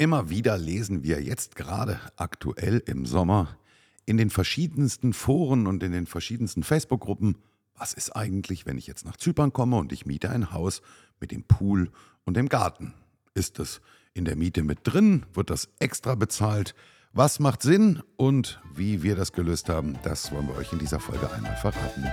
Immer 0.00 0.30
wieder 0.30 0.56
lesen 0.56 1.02
wir 1.02 1.22
jetzt 1.22 1.56
gerade 1.56 2.00
aktuell 2.16 2.82
im 2.86 3.04
Sommer 3.04 3.58
in 4.06 4.16
den 4.16 4.30
verschiedensten 4.30 5.12
Foren 5.12 5.66
und 5.66 5.82
in 5.82 5.92
den 5.92 6.06
verschiedensten 6.06 6.62
Facebook-Gruppen, 6.62 7.36
was 7.76 7.92
ist 7.92 8.16
eigentlich, 8.16 8.64
wenn 8.64 8.78
ich 8.78 8.86
jetzt 8.86 9.04
nach 9.04 9.18
Zypern 9.18 9.52
komme 9.52 9.76
und 9.76 9.92
ich 9.92 10.06
miete 10.06 10.30
ein 10.30 10.52
Haus 10.52 10.80
mit 11.20 11.32
dem 11.32 11.44
Pool 11.44 11.90
und 12.24 12.38
dem 12.38 12.48
Garten? 12.48 12.94
Ist 13.34 13.58
das 13.58 13.82
in 14.14 14.24
der 14.24 14.36
Miete 14.36 14.62
mit 14.62 14.78
drin? 14.84 15.26
Wird 15.34 15.50
das 15.50 15.68
extra 15.80 16.14
bezahlt? 16.14 16.74
Was 17.12 17.38
macht 17.38 17.60
Sinn 17.60 18.02
und 18.16 18.58
wie 18.74 19.02
wir 19.02 19.16
das 19.16 19.32
gelöst 19.32 19.68
haben, 19.68 19.98
das 20.02 20.32
wollen 20.32 20.48
wir 20.48 20.54
euch 20.54 20.72
in 20.72 20.78
dieser 20.78 21.00
Folge 21.00 21.30
einmal 21.30 21.56
verraten. 21.56 22.06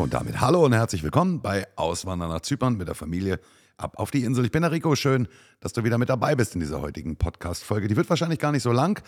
Und 0.00 0.14
damit 0.14 0.40
hallo 0.40 0.64
und 0.64 0.72
herzlich 0.72 1.02
willkommen 1.02 1.42
bei 1.42 1.66
Auswandern 1.76 2.30
nach 2.30 2.40
Zypern 2.40 2.78
mit 2.78 2.88
der 2.88 2.94
Familie 2.94 3.38
ab 3.76 3.98
auf 3.98 4.10
die 4.10 4.24
Insel. 4.24 4.46
Ich 4.46 4.50
bin 4.50 4.62
der 4.62 4.72
Rico. 4.72 4.96
Schön, 4.96 5.28
dass 5.60 5.74
du 5.74 5.84
wieder 5.84 5.98
mit 5.98 6.08
dabei 6.08 6.34
bist 6.34 6.54
in 6.54 6.60
dieser 6.60 6.80
heutigen 6.80 7.16
Podcast-Folge. 7.16 7.86
Die 7.86 7.96
wird 7.96 8.08
wahrscheinlich 8.08 8.38
gar 8.38 8.50
nicht 8.50 8.62
so 8.62 8.72
lang, 8.72 9.02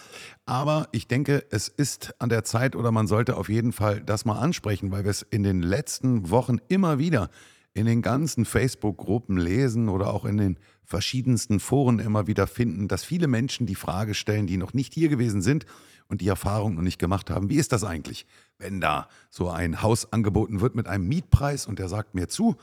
aber 0.44 0.88
ich 0.92 1.08
denke, 1.08 1.46
es 1.48 1.68
ist 1.68 2.14
an 2.18 2.28
der 2.28 2.44
Zeit 2.44 2.76
oder 2.76 2.92
man 2.92 3.06
sollte 3.06 3.38
auf 3.38 3.48
jeden 3.48 3.72
Fall 3.72 4.02
das 4.02 4.26
mal 4.26 4.38
ansprechen, 4.38 4.92
weil 4.92 5.04
wir 5.04 5.10
es 5.10 5.22
in 5.22 5.44
den 5.44 5.62
letzten 5.62 6.28
Wochen 6.28 6.58
immer 6.68 6.98
wieder 6.98 7.30
in 7.72 7.86
den 7.86 8.02
ganzen 8.02 8.44
Facebook-Gruppen 8.44 9.38
lesen 9.38 9.88
oder 9.88 10.12
auch 10.12 10.26
in 10.26 10.36
den 10.36 10.58
verschiedensten 10.84 11.58
Foren 11.58 12.00
immer 12.00 12.26
wieder 12.26 12.46
finden, 12.46 12.86
dass 12.86 13.02
viele 13.02 13.28
Menschen 13.28 13.64
die 13.64 13.76
Frage 13.76 14.12
stellen, 14.12 14.46
die 14.46 14.58
noch 14.58 14.74
nicht 14.74 14.92
hier 14.92 15.08
gewesen 15.08 15.40
sind 15.40 15.64
und 16.12 16.20
die 16.20 16.28
Erfahrung 16.28 16.74
noch 16.74 16.82
nicht 16.82 16.98
gemacht 16.98 17.30
haben. 17.30 17.48
Wie 17.48 17.56
ist 17.56 17.72
das 17.72 17.84
eigentlich, 17.84 18.26
wenn 18.58 18.82
da 18.82 19.08
so 19.30 19.48
ein 19.48 19.80
Haus 19.80 20.12
angeboten 20.12 20.60
wird 20.60 20.74
mit 20.74 20.86
einem 20.86 21.08
Mietpreis 21.08 21.66
und 21.66 21.78
der 21.78 21.88
sagt 21.88 22.14
mir 22.14 22.28
zu, 22.28 22.56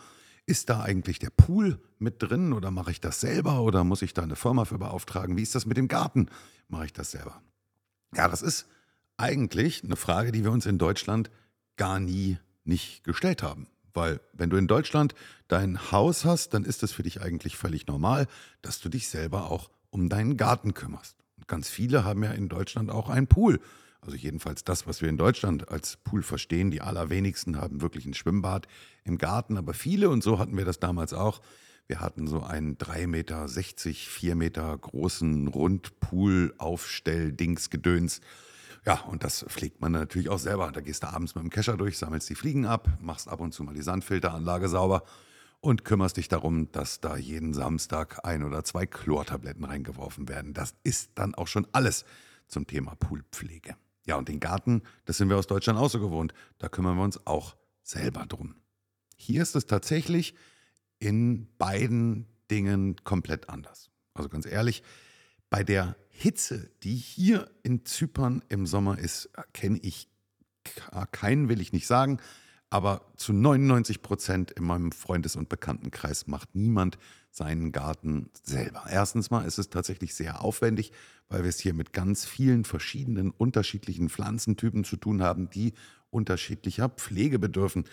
ist 0.45 0.69
da 0.69 0.83
eigentlich 0.83 1.17
der 1.17 1.31
Pool 1.31 1.79
mit 1.97 2.21
drin 2.21 2.53
oder 2.53 2.69
mache 2.69 2.91
ich 2.91 3.01
das 3.01 3.19
selber 3.19 3.61
oder 3.61 3.83
muss 3.83 4.03
ich 4.03 4.13
da 4.13 4.21
eine 4.21 4.35
Firma 4.35 4.65
für 4.65 4.77
beauftragen? 4.77 5.35
Wie 5.35 5.41
ist 5.41 5.55
das 5.55 5.65
mit 5.65 5.77
dem 5.77 5.87
Garten? 5.87 6.29
Mache 6.67 6.85
ich 6.85 6.93
das 6.93 7.09
selber? 7.09 7.41
Ja, 8.15 8.27
das 8.27 8.43
ist 8.43 8.67
eigentlich 9.17 9.83
eine 9.83 9.95
Frage, 9.95 10.31
die 10.31 10.43
wir 10.43 10.51
uns 10.51 10.67
in 10.67 10.77
Deutschland 10.77 11.31
gar 11.75 11.99
nie 11.99 12.37
nicht 12.65 13.03
gestellt 13.03 13.41
haben. 13.41 13.65
Weil 13.95 14.21
wenn 14.33 14.51
du 14.51 14.57
in 14.57 14.67
Deutschland 14.67 15.15
dein 15.47 15.91
Haus 15.91 16.23
hast, 16.23 16.53
dann 16.53 16.65
ist 16.65 16.83
es 16.83 16.91
für 16.91 17.01
dich 17.01 17.19
eigentlich 17.19 17.57
völlig 17.57 17.87
normal, 17.87 18.27
dass 18.61 18.79
du 18.79 18.89
dich 18.89 19.07
selber 19.09 19.49
auch 19.49 19.71
um 19.89 20.07
deinen 20.07 20.37
Garten 20.37 20.75
kümmerst. 20.75 21.15
Ganz 21.49 21.67
viele 21.67 22.05
haben 22.05 22.23
ja 22.23 22.31
in 22.31 22.47
Deutschland 22.47 22.89
auch 22.91 23.09
einen 23.09 23.27
Pool. 23.27 23.59
Also 24.01 24.15
jedenfalls 24.15 24.63
das, 24.63 24.87
was 24.87 25.01
wir 25.01 25.09
in 25.09 25.17
Deutschland 25.17 25.67
als 25.69 25.97
Pool 25.97 26.23
verstehen. 26.23 26.71
Die 26.71 26.79
allerwenigsten 26.79 27.59
haben 27.59 27.81
wirklich 27.81 28.05
ein 28.05 28.13
Schwimmbad 28.13 28.69
im 29.03 29.17
Garten, 29.17 29.57
aber 29.57 29.73
viele, 29.73 30.09
und 30.09 30.23
so 30.23 30.39
hatten 30.39 30.55
wir 30.55 30.63
das 30.63 30.79
damals 30.79 31.13
auch, 31.13 31.41
wir 31.87 31.99
hatten 32.01 32.27
so 32.27 32.43
einen 32.43 32.77
3,60 32.77 33.07
Meter, 33.07 33.47
4 33.49 34.35
Meter 34.35 34.77
großen 34.77 35.47
Rundpool-Aufstell-Dings-Gedöns. 35.47 38.21
Ja, 38.85 38.99
und 39.01 39.23
das 39.23 39.43
pflegt 39.49 39.81
man 39.81 39.93
natürlich 39.93 40.29
auch 40.29 40.37
selber. 40.37 40.71
Da 40.71 40.81
gehst 40.81 41.01
du 41.01 41.07
abends 41.07 41.33
mit 41.33 41.43
dem 41.43 41.49
Kescher 41.49 41.77
durch, 41.77 41.97
sammelst 41.97 42.29
die 42.29 42.35
Fliegen 42.35 42.67
ab, 42.67 42.87
machst 43.01 43.27
ab 43.27 43.41
und 43.41 43.55
zu 43.55 43.63
mal 43.63 43.73
die 43.73 43.81
Sandfilteranlage 43.81 44.69
sauber 44.69 45.01
und 45.61 45.83
kümmerst 45.83 46.17
dich 46.17 46.27
darum, 46.27 46.71
dass 46.71 47.01
da 47.01 47.17
jeden 47.17 47.53
Samstag 47.53 48.25
ein 48.25 48.43
oder 48.43 48.63
zwei 48.63 48.85
Chlortabletten 48.85 49.65
reingeworfen 49.65 50.29
werden. 50.29 50.53
Das 50.53 50.75
ist 50.83 51.11
dann 51.15 51.35
auch 51.35 51.47
schon 51.47 51.67
alles 51.71 52.05
zum 52.47 52.65
Thema 52.65 52.95
Poolpflege. 52.95 53.75
Ja, 54.05 54.15
und 54.15 54.27
den 54.27 54.39
Garten, 54.39 54.81
das 55.05 55.17
sind 55.17 55.29
wir 55.29 55.37
aus 55.37 55.47
Deutschland 55.47 55.77
auch 55.77 55.89
so 55.89 55.99
gewohnt. 55.99 56.33
Da 56.57 56.69
kümmern 56.69 56.97
wir 56.97 57.03
uns 57.03 57.25
auch 57.27 57.55
selber 57.83 58.25
drum. 58.25 58.55
Hier 59.17 59.41
ist 59.41 59.55
es 59.55 59.67
tatsächlich 59.67 60.33
in 60.99 61.47
beiden 61.57 62.25
Dingen 62.49 62.95
komplett 63.03 63.49
anders. 63.49 63.91
Also 64.13 64.29
ganz 64.29 64.45
ehrlich, 64.45 64.83
bei 65.49 65.63
der 65.63 65.95
Hitze, 66.09 66.69
die 66.83 66.95
hier 66.95 67.49
in 67.63 67.85
Zypern 67.85 68.43
im 68.49 68.65
Sommer 68.65 68.97
ist, 68.97 69.29
kenne 69.53 69.79
ich 69.81 70.09
keinen, 71.11 71.49
will 71.49 71.61
ich 71.61 71.73
nicht 71.73 71.87
sagen, 71.87 72.19
aber 72.69 73.01
zu 73.15 73.33
99 73.33 74.01
Prozent 74.01 74.51
in 74.51 74.63
meinem 74.63 74.91
Freundes- 74.91 75.35
und 75.35 75.49
Bekanntenkreis 75.49 76.27
macht 76.27 76.53
niemand 76.53 76.97
seinen 77.31 77.71
Garten 77.71 78.29
selber. 78.43 78.85
Erstens 78.89 79.31
mal 79.31 79.45
ist 79.45 79.57
es 79.57 79.69
tatsächlich 79.69 80.13
sehr 80.13 80.43
aufwendig, 80.43 80.91
weil 81.29 81.43
wir 81.43 81.49
es 81.49 81.59
hier 81.59 81.73
mit 81.73 81.93
ganz 81.93 82.25
vielen 82.25 82.65
verschiedenen 82.65 83.31
unterschiedlichen 83.31 84.09
Pflanzentypen 84.09 84.83
zu 84.83 84.97
tun 84.97 85.21
haben, 85.21 85.49
die 85.49 85.73
unterschiedlicher 86.11 86.89
Pflege 86.89 87.39
bedürfen, 87.39 87.85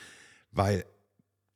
weil 0.52 0.84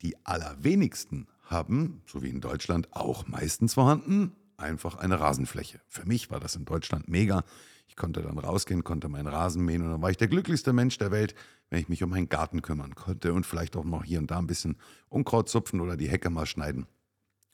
die 0.03 0.17
allerwenigsten 0.25 1.27
haben, 1.43 2.03
so 2.07 2.23
wie 2.23 2.31
in 2.31 2.41
Deutschland 2.41 2.89
auch 2.93 3.27
meistens 3.27 3.75
vorhanden, 3.75 4.33
einfach 4.57 4.97
eine 4.97 5.21
Rasenfläche. 5.21 5.81
Für 5.89 6.07
mich 6.07 6.31
war 6.31 6.41
das 6.41 6.55
in 6.55 6.65
Deutschland 6.65 7.09
mega. 7.09 7.45
Ich 7.91 7.97
konnte 7.97 8.23
dann 8.23 8.39
rausgehen, 8.39 8.85
konnte 8.85 9.09
meinen 9.09 9.27
Rasen 9.27 9.65
mähen 9.65 9.83
und 9.83 9.91
dann 9.91 10.01
war 10.01 10.13
ich 10.13 10.17
der 10.17 10.29
glücklichste 10.29 10.73
Mensch 10.73 10.97
der 10.99 11.11
Welt, 11.11 11.35
wenn 11.71 11.81
ich 11.81 11.89
mich 11.89 12.05
um 12.05 12.11
meinen 12.11 12.29
Garten 12.29 12.63
kümmern 12.63 12.95
konnte 12.95 13.33
und 13.33 13.45
vielleicht 13.45 13.75
auch 13.75 13.85
noch 13.85 14.05
hier 14.05 14.21
und 14.21 14.31
da 14.31 14.39
ein 14.39 14.47
bisschen 14.47 14.77
Unkraut 15.09 15.49
zupfen 15.49 15.81
oder 15.81 15.97
die 15.97 16.09
Hecke 16.09 16.31
mal 16.31 16.47
schneiden. 16.47 16.87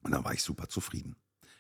Und 0.03 0.11
dann 0.11 0.25
war 0.25 0.35
ich 0.35 0.43
super 0.43 0.69
zufrieden. 0.69 1.17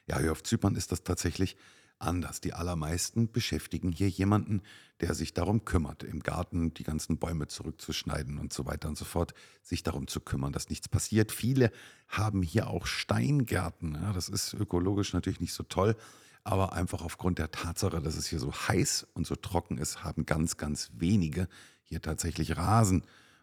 Ja, 0.06 0.18
hier 0.18 0.30
auf 0.30 0.42
Zypern 0.42 0.74
ist 0.74 0.92
das 0.92 1.04
tatsächlich 1.04 1.56
anders. 1.98 2.42
Die 2.42 2.52
allermeisten 2.52 3.32
beschäftigen 3.32 3.92
hier 3.92 4.10
jemanden, 4.10 4.60
der 5.00 5.14
sich 5.14 5.32
darum 5.32 5.64
kümmert, 5.64 6.02
im 6.02 6.20
Garten 6.20 6.74
die 6.74 6.84
ganzen 6.84 7.16
Bäume 7.16 7.46
zurückzuschneiden 7.46 8.38
und 8.38 8.52
so 8.52 8.66
weiter 8.66 8.90
und 8.90 8.98
so 8.98 9.06
fort, 9.06 9.32
sich 9.62 9.84
darum 9.84 10.06
zu 10.06 10.20
kümmern, 10.20 10.52
dass 10.52 10.68
nichts 10.68 10.86
passiert. 10.86 11.32
Viele 11.32 11.72
haben 12.08 12.42
hier 12.42 12.68
auch 12.68 12.86
Steingärten. 12.86 13.94
Ja, 13.94 14.12
das 14.12 14.28
ist 14.28 14.52
ökologisch 14.52 15.14
natürlich 15.14 15.40
nicht 15.40 15.54
so 15.54 15.62
toll, 15.62 15.96
aber 16.46 16.74
einfach 16.74 17.02
aufgrund 17.02 17.40
der 17.40 17.50
Tatsache, 17.50 18.00
dass 18.00 18.16
es 18.16 18.28
hier 18.28 18.38
so 18.38 18.52
heiß 18.52 19.08
und 19.14 19.26
so 19.26 19.34
trocken 19.34 19.78
ist, 19.78 20.04
haben 20.04 20.26
ganz, 20.26 20.56
ganz 20.56 20.90
wenige 20.94 21.48
hier 21.82 22.00
tatsächlich 22.00 22.56
Rasen. 22.56 23.02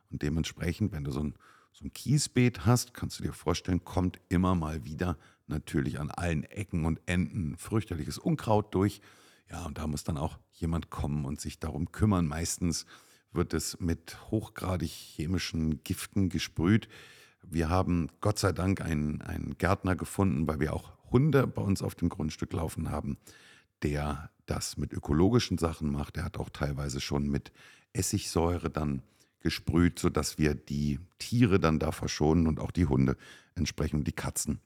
Und 0.09 0.22
dementsprechend, 0.22 0.94
wenn 0.94 1.03
du 1.03 1.12
so 1.12 1.19
ein, 1.19 1.36
so 1.74 1.84
ein 1.84 1.91
Kiesbeet 1.91 2.66
hast, 2.66 2.94
kannst 2.94 3.19
du 3.19 3.24
dir 3.24 3.34
vorstellen, 3.34 3.84
kommt 3.84 4.22
immer 4.30 4.56
mal 4.56 4.86
wieder 4.86 5.18
natürlich 5.47 6.00
an 6.00 6.12
allen 6.12 6.46
Ecken 6.46 6.86
und 6.86 7.02
Enden 7.06 7.58
fürchterliches 7.58 8.18
Unkraut 8.18 8.74
durch. 8.74 9.02
Ja, 9.52 9.66
und 9.66 9.80
da 9.80 9.85
muss 9.85 10.06
dann 10.06 10.18
auch 10.18 10.40
jemand 10.53 10.90
kommen 10.90 11.25
und 11.25 11.41
sich 11.41 11.59
darum 11.59 11.91
kümmern. 11.91 12.25
Meistens 12.25 12.85
wird 13.34 13.53
es 13.53 13.81
mit 13.81 14.31
hochgradig 14.31 14.90
chemischen 14.90 15.84
Giften 15.84 16.30
gesprüht. 16.30 16.88
Wir 17.50 17.70
haben 17.70 18.08
Gott 18.22 18.40
sei 18.40 18.52
Dank 18.52 18.81
einen, 18.81 19.22
einen 19.22 19.58
Gärtner 19.58 19.96
gefunden, 19.96 20.48
weil 20.48 20.59
wir 20.59 20.74
auch 20.74 20.92
Hunde 21.12 21.46
bei 21.48 21.62
uns 21.62 21.81
auf 21.81 21.96
dem 21.96 22.09
Grundstück 22.09 22.54
laufen 22.54 22.90
haben, 22.90 23.18
der 23.84 24.31
das 24.46 24.78
mit 24.78 24.94
ökologischen 24.94 25.58
Sachen 25.58 25.92
macht. 25.92 26.16
Der 26.16 26.24
hat 26.24 26.38
auch 26.38 26.50
teilweise 26.50 27.00
schon 27.00 27.30
mit 27.30 27.52
Essigsäure 27.94 28.70
dann 28.70 29.03
gesprüht, 29.40 30.00
sodass 30.00 30.38
wir 30.38 30.56
die 30.56 31.00
Tiere 31.20 31.59
dann 31.59 31.80
da 31.80 31.92
verschonen 31.92 32.48
und 32.48 32.59
auch 32.59 32.72
die 32.72 32.86
Hunde 32.86 33.18
entsprechend 33.56 34.08
die 34.08 34.14
Katzen 34.14 34.59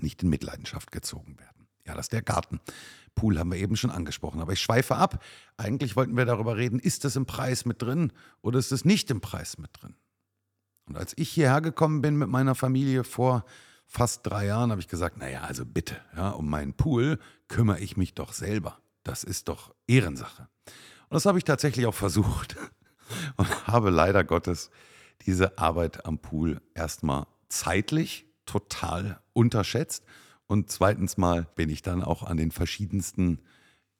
nicht 0.00 0.22
in 0.22 0.28
Mitleidenschaft 0.28 0.92
gezogen 0.92 1.38
werden. 1.38 1.66
Ja, 1.86 1.94
das 1.94 2.06
ist 2.06 2.12
der 2.12 2.22
Garten. 2.22 2.60
Pool 3.14 3.38
haben 3.38 3.50
wir 3.50 3.58
eben 3.58 3.76
schon 3.76 3.90
angesprochen, 3.90 4.40
aber 4.40 4.52
ich 4.52 4.60
schweife 4.60 4.96
ab. 4.96 5.24
Eigentlich 5.56 5.96
wollten 5.96 6.16
wir 6.16 6.26
darüber 6.26 6.56
reden, 6.56 6.78
ist 6.78 7.04
das 7.04 7.16
im 7.16 7.26
Preis 7.26 7.64
mit 7.64 7.80
drin 7.80 8.12
oder 8.42 8.58
ist 8.58 8.72
es 8.72 8.84
nicht 8.84 9.10
im 9.10 9.20
Preis 9.20 9.56
mit 9.56 9.70
drin? 9.72 9.94
Und 10.88 10.96
als 10.96 11.12
ich 11.16 11.28
hierher 11.28 11.60
gekommen 11.60 12.00
bin 12.00 12.16
mit 12.16 12.28
meiner 12.28 12.54
Familie 12.54 13.04
vor 13.04 13.44
fast 13.86 14.26
drei 14.26 14.46
Jahren, 14.46 14.70
habe 14.70 14.80
ich 14.80 14.88
gesagt, 14.88 15.18
naja, 15.18 15.42
also 15.42 15.64
bitte, 15.64 15.96
ja, 16.16 16.30
um 16.30 16.48
meinen 16.48 16.74
Pool 16.74 17.18
kümmere 17.48 17.80
ich 17.80 17.96
mich 17.96 18.14
doch 18.14 18.32
selber. 18.32 18.78
Das 19.02 19.24
ist 19.24 19.48
doch 19.48 19.74
Ehrensache. 19.86 20.48
Und 21.08 21.14
das 21.14 21.26
habe 21.26 21.38
ich 21.38 21.44
tatsächlich 21.44 21.86
auch 21.86 21.94
versucht 21.94 22.56
und 23.36 23.66
habe 23.66 23.90
leider 23.90 24.24
Gottes 24.24 24.70
diese 25.26 25.58
Arbeit 25.58 26.06
am 26.06 26.18
Pool 26.18 26.60
erstmal 26.74 27.26
zeitlich 27.48 28.26
total 28.46 29.20
unterschätzt. 29.32 30.04
Und 30.46 30.70
zweitens 30.70 31.16
mal 31.16 31.46
bin 31.54 31.68
ich 31.70 31.82
dann 31.82 32.02
auch 32.02 32.22
an 32.22 32.36
den 32.36 32.50
verschiedensten 32.50 33.40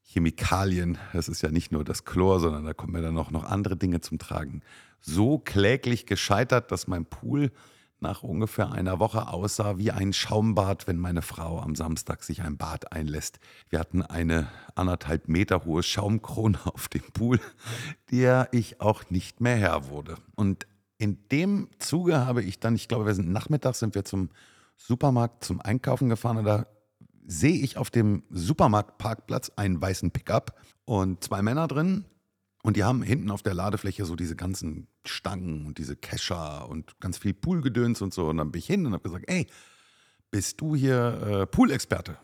Chemikalien, 0.02 0.96
das 1.12 1.28
ist 1.28 1.42
ja 1.42 1.50
nicht 1.50 1.70
nur 1.70 1.84
das 1.84 2.06
Chlor, 2.06 2.40
sondern 2.40 2.64
da 2.64 2.72
kommen 2.72 2.94
ja 2.94 3.02
dann 3.02 3.18
auch 3.18 3.30
noch 3.30 3.44
andere 3.44 3.76
Dinge 3.76 4.00
zum 4.00 4.18
Tragen, 4.18 4.62
so 5.00 5.38
kläglich 5.38 6.06
gescheitert, 6.06 6.70
dass 6.72 6.86
mein 6.86 7.06
Pool 7.06 7.50
nach 8.00 8.22
ungefähr 8.22 8.70
einer 8.72 9.00
Woche 9.00 9.28
aussah 9.28 9.78
wie 9.78 9.90
ein 9.90 10.12
Schaumbad, 10.12 10.86
wenn 10.86 10.98
meine 10.98 11.22
Frau 11.22 11.60
am 11.60 11.74
Samstag 11.74 12.22
sich 12.22 12.42
ein 12.42 12.56
Bad 12.56 12.92
einlässt. 12.92 13.40
Wir 13.70 13.80
hatten 13.80 14.02
eine 14.02 14.48
anderthalb 14.74 15.28
Meter 15.28 15.64
hohe 15.64 15.82
Schaumkrone 15.82 16.58
auf 16.64 16.88
dem 16.88 17.02
Pool, 17.12 17.40
der 18.10 18.48
ich 18.52 18.80
auch 18.80 19.10
nicht 19.10 19.40
mehr 19.40 19.56
Herr 19.56 19.88
wurde. 19.88 20.16
Und 20.36 20.66
in 20.98 21.18
dem 21.30 21.68
Zuge 21.78 22.24
habe 22.24 22.42
ich 22.42 22.60
dann, 22.60 22.74
ich 22.74 22.88
glaube, 22.88 23.06
wir 23.06 23.14
sind 23.14 23.30
nachmittags, 23.30 23.80
sind 23.80 23.94
wir 23.94 24.04
zum 24.04 24.30
Supermarkt 24.76 25.44
zum 25.44 25.60
Einkaufen 25.60 26.08
gefahren 26.08 26.38
und 26.38 26.44
da 26.44 26.66
sehe 27.26 27.58
ich 27.58 27.76
auf 27.76 27.90
dem 27.90 28.22
Supermarktparkplatz 28.30 29.52
einen 29.56 29.80
weißen 29.80 30.12
Pickup 30.12 30.54
und 30.84 31.22
zwei 31.22 31.42
Männer 31.42 31.68
drin, 31.68 32.04
Und 32.62 32.76
die 32.76 32.84
haben 32.84 33.02
hinten 33.02 33.30
auf 33.30 33.42
der 33.42 33.54
Ladefläche 33.54 34.04
so 34.04 34.16
diese 34.16 34.36
ganzen 34.36 34.88
Stangen 35.06 35.64
und 35.66 35.78
diese 35.78 35.96
Kescher 35.96 36.68
und 36.68 36.98
ganz 37.00 37.18
viel 37.18 37.34
Poolgedöns 37.34 38.02
und 38.02 38.12
so. 38.12 38.28
Und 38.28 38.38
dann 38.38 38.50
bin 38.50 38.58
ich 38.58 38.66
hin 38.66 38.84
und 38.84 38.92
habe 38.92 39.04
gesagt, 39.04 39.24
ey, 39.28 39.46
bist 40.30 40.60
du 40.60 40.74
hier 40.74 41.20
äh, 41.22 41.46
Poolexperte? 41.46 42.18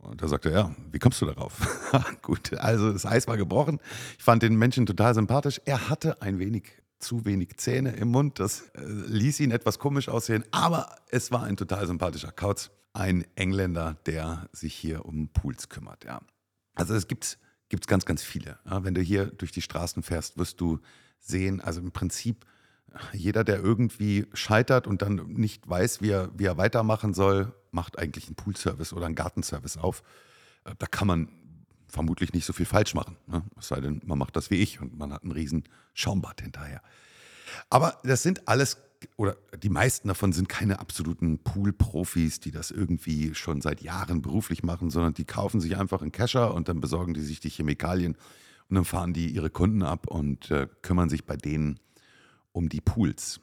Und 0.00 0.20
da 0.20 0.26
sagte 0.26 0.50
er, 0.50 0.58
ja, 0.58 0.76
wie 0.90 0.98
kommst 0.98 1.20
du 1.20 1.26
darauf? 1.26 1.60
Gut, 2.22 2.54
also 2.54 2.92
das 2.92 3.06
Eis 3.06 3.28
war 3.28 3.36
gebrochen. 3.36 3.78
Ich 4.18 4.24
fand 4.24 4.42
den 4.42 4.56
Menschen 4.56 4.84
total 4.84 5.14
sympathisch. 5.14 5.60
Er 5.64 5.88
hatte 5.88 6.20
ein 6.22 6.38
wenig 6.38 6.82
zu 6.98 7.24
wenig 7.24 7.56
Zähne 7.58 7.92
im 7.92 8.08
Mund. 8.08 8.40
Das 8.40 8.70
äh, 8.70 8.82
ließ 8.84 9.40
ihn 9.40 9.50
etwas 9.50 9.78
komisch 9.78 10.08
aussehen, 10.08 10.44
aber 10.50 10.96
es 11.10 11.30
war 11.30 11.44
ein 11.44 11.56
total 11.56 11.86
sympathischer 11.86 12.32
Kauz. 12.32 12.70
Ein 12.94 13.24
Engländer, 13.36 13.96
der 14.06 14.48
sich 14.52 14.74
hier 14.74 15.04
um 15.06 15.28
Pools 15.28 15.68
kümmert, 15.68 16.04
ja. 16.04 16.20
Also 16.74 16.94
es 16.94 17.06
gibt 17.06 17.38
es 17.80 17.86
ganz, 17.86 18.04
ganz 18.04 18.22
viele. 18.22 18.58
Ja, 18.64 18.84
wenn 18.84 18.94
du 18.94 19.00
hier 19.00 19.26
durch 19.26 19.52
die 19.52 19.62
Straßen 19.62 20.02
fährst, 20.02 20.36
wirst 20.36 20.60
du 20.60 20.80
sehen, 21.20 21.60
also 21.60 21.80
im 21.80 21.92
Prinzip 21.92 22.44
jeder, 23.12 23.44
der 23.44 23.60
irgendwie 23.60 24.26
scheitert 24.34 24.86
und 24.86 25.02
dann 25.02 25.16
nicht 25.28 25.68
weiß, 25.68 26.02
wie 26.02 26.10
er, 26.10 26.30
wie 26.36 26.44
er 26.44 26.58
weitermachen 26.58 27.14
soll, 27.14 27.54
macht 27.70 27.98
eigentlich 27.98 28.26
einen 28.26 28.36
Poolservice 28.36 28.92
oder 28.92 29.06
einen 29.06 29.14
Gartenservice 29.14 29.78
auf. 29.78 30.02
Äh, 30.64 30.74
da 30.78 30.86
kann 30.86 31.08
man 31.08 31.28
vermutlich 31.88 32.32
nicht 32.32 32.46
so 32.46 32.52
viel 32.52 32.66
falsch 32.66 32.94
machen. 32.94 33.16
Ne? 33.26 33.42
Es 33.58 33.68
sei 33.68 33.80
denn, 33.80 34.00
man 34.04 34.18
macht 34.18 34.36
das 34.36 34.50
wie 34.50 34.56
ich 34.56 34.80
und 34.80 34.98
man 34.98 35.12
hat 35.12 35.22
einen 35.22 35.32
riesen 35.32 35.64
Schaumbad 35.94 36.40
hinterher. 36.40 36.82
Aber 37.68 37.98
das 38.02 38.22
sind 38.22 38.48
alles, 38.48 38.78
oder 39.16 39.36
die 39.62 39.68
meisten 39.68 40.08
davon 40.08 40.32
sind 40.32 40.48
keine 40.48 40.80
absoluten 40.80 41.38
Pool-Profis, 41.38 42.40
die 42.40 42.50
das 42.50 42.70
irgendwie 42.70 43.34
schon 43.34 43.60
seit 43.60 43.80
Jahren 43.80 44.22
beruflich 44.22 44.62
machen, 44.62 44.90
sondern 44.90 45.14
die 45.14 45.24
kaufen 45.24 45.60
sich 45.60 45.76
einfach 45.76 46.02
einen 46.02 46.12
Kescher 46.12 46.54
und 46.54 46.68
dann 46.68 46.80
besorgen 46.80 47.14
die 47.14 47.20
sich 47.20 47.40
die 47.40 47.50
Chemikalien 47.50 48.16
und 48.68 48.76
dann 48.76 48.84
fahren 48.84 49.12
die 49.12 49.28
ihre 49.28 49.50
Kunden 49.50 49.82
ab 49.82 50.06
und 50.06 50.50
äh, 50.50 50.66
kümmern 50.82 51.08
sich 51.08 51.24
bei 51.24 51.36
denen 51.36 51.78
um 52.52 52.68
die 52.68 52.80
Pools. 52.80 53.40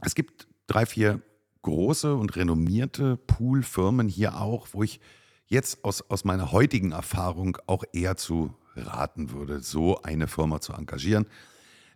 Es 0.00 0.14
gibt 0.14 0.46
drei, 0.66 0.86
vier 0.86 1.22
große 1.62 2.14
und 2.14 2.36
renommierte 2.36 3.16
Poolfirmen 3.16 4.08
hier 4.08 4.40
auch, 4.40 4.68
wo 4.72 4.82
ich 4.82 5.00
jetzt 5.46 5.84
aus, 5.84 6.02
aus 6.10 6.24
meiner 6.24 6.52
heutigen 6.52 6.92
Erfahrung 6.92 7.58
auch 7.66 7.84
eher 7.92 8.16
zu 8.16 8.54
raten 8.76 9.30
würde, 9.30 9.60
so 9.60 10.02
eine 10.02 10.26
Firma 10.26 10.60
zu 10.60 10.72
engagieren. 10.72 11.26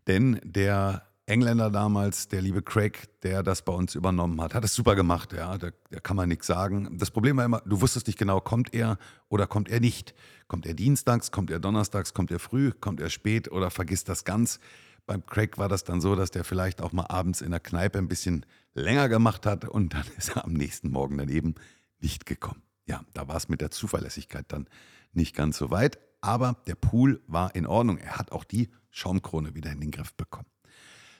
Denn 0.06 0.40
der 0.42 1.07
Engländer 1.28 1.70
damals, 1.70 2.28
der 2.28 2.40
liebe 2.40 2.62
Craig, 2.62 3.20
der 3.22 3.42
das 3.42 3.60
bei 3.62 3.72
uns 3.72 3.94
übernommen 3.94 4.40
hat, 4.40 4.54
hat 4.54 4.64
es 4.64 4.74
super 4.74 4.94
gemacht, 4.94 5.34
ja, 5.34 5.58
da, 5.58 5.68
da 5.90 6.00
kann 6.00 6.16
man 6.16 6.28
nichts 6.28 6.46
sagen. 6.46 6.96
Das 6.98 7.10
Problem 7.10 7.36
war 7.36 7.44
immer, 7.44 7.60
du 7.66 7.82
wusstest 7.82 8.06
nicht 8.06 8.18
genau, 8.18 8.40
kommt 8.40 8.72
er 8.72 8.96
oder 9.28 9.46
kommt 9.46 9.68
er 9.68 9.78
nicht. 9.78 10.14
Kommt 10.46 10.64
er 10.64 10.72
dienstags, 10.72 11.30
kommt 11.30 11.50
er 11.50 11.60
donnerstags, 11.60 12.14
kommt 12.14 12.30
er 12.30 12.38
früh, 12.38 12.72
kommt 12.72 13.00
er 13.00 13.10
spät 13.10 13.52
oder 13.52 13.70
vergisst 13.70 14.08
das 14.08 14.24
ganz. 14.24 14.58
Beim 15.04 15.24
Craig 15.26 15.58
war 15.58 15.68
das 15.68 15.84
dann 15.84 16.00
so, 16.00 16.16
dass 16.16 16.30
der 16.30 16.44
vielleicht 16.44 16.80
auch 16.80 16.92
mal 16.92 17.06
abends 17.06 17.42
in 17.42 17.50
der 17.50 17.60
Kneipe 17.60 17.98
ein 17.98 18.08
bisschen 18.08 18.46
länger 18.72 19.10
gemacht 19.10 19.44
hat 19.44 19.66
und 19.66 19.92
dann 19.92 20.04
ist 20.16 20.30
er 20.34 20.46
am 20.46 20.54
nächsten 20.54 20.90
Morgen 20.90 21.18
dann 21.18 21.28
eben 21.28 21.56
nicht 22.00 22.24
gekommen. 22.24 22.62
Ja, 22.86 23.02
da 23.12 23.28
war 23.28 23.36
es 23.36 23.50
mit 23.50 23.60
der 23.60 23.70
Zuverlässigkeit 23.70 24.46
dann 24.48 24.66
nicht 25.12 25.36
ganz 25.36 25.58
so 25.58 25.70
weit, 25.70 25.98
aber 26.22 26.56
der 26.66 26.74
Pool 26.74 27.20
war 27.26 27.54
in 27.54 27.66
Ordnung. 27.66 27.98
Er 27.98 28.16
hat 28.16 28.32
auch 28.32 28.44
die 28.44 28.70
Schaumkrone 28.90 29.54
wieder 29.54 29.70
in 29.70 29.80
den 29.80 29.90
Griff 29.90 30.14
bekommen. 30.14 30.46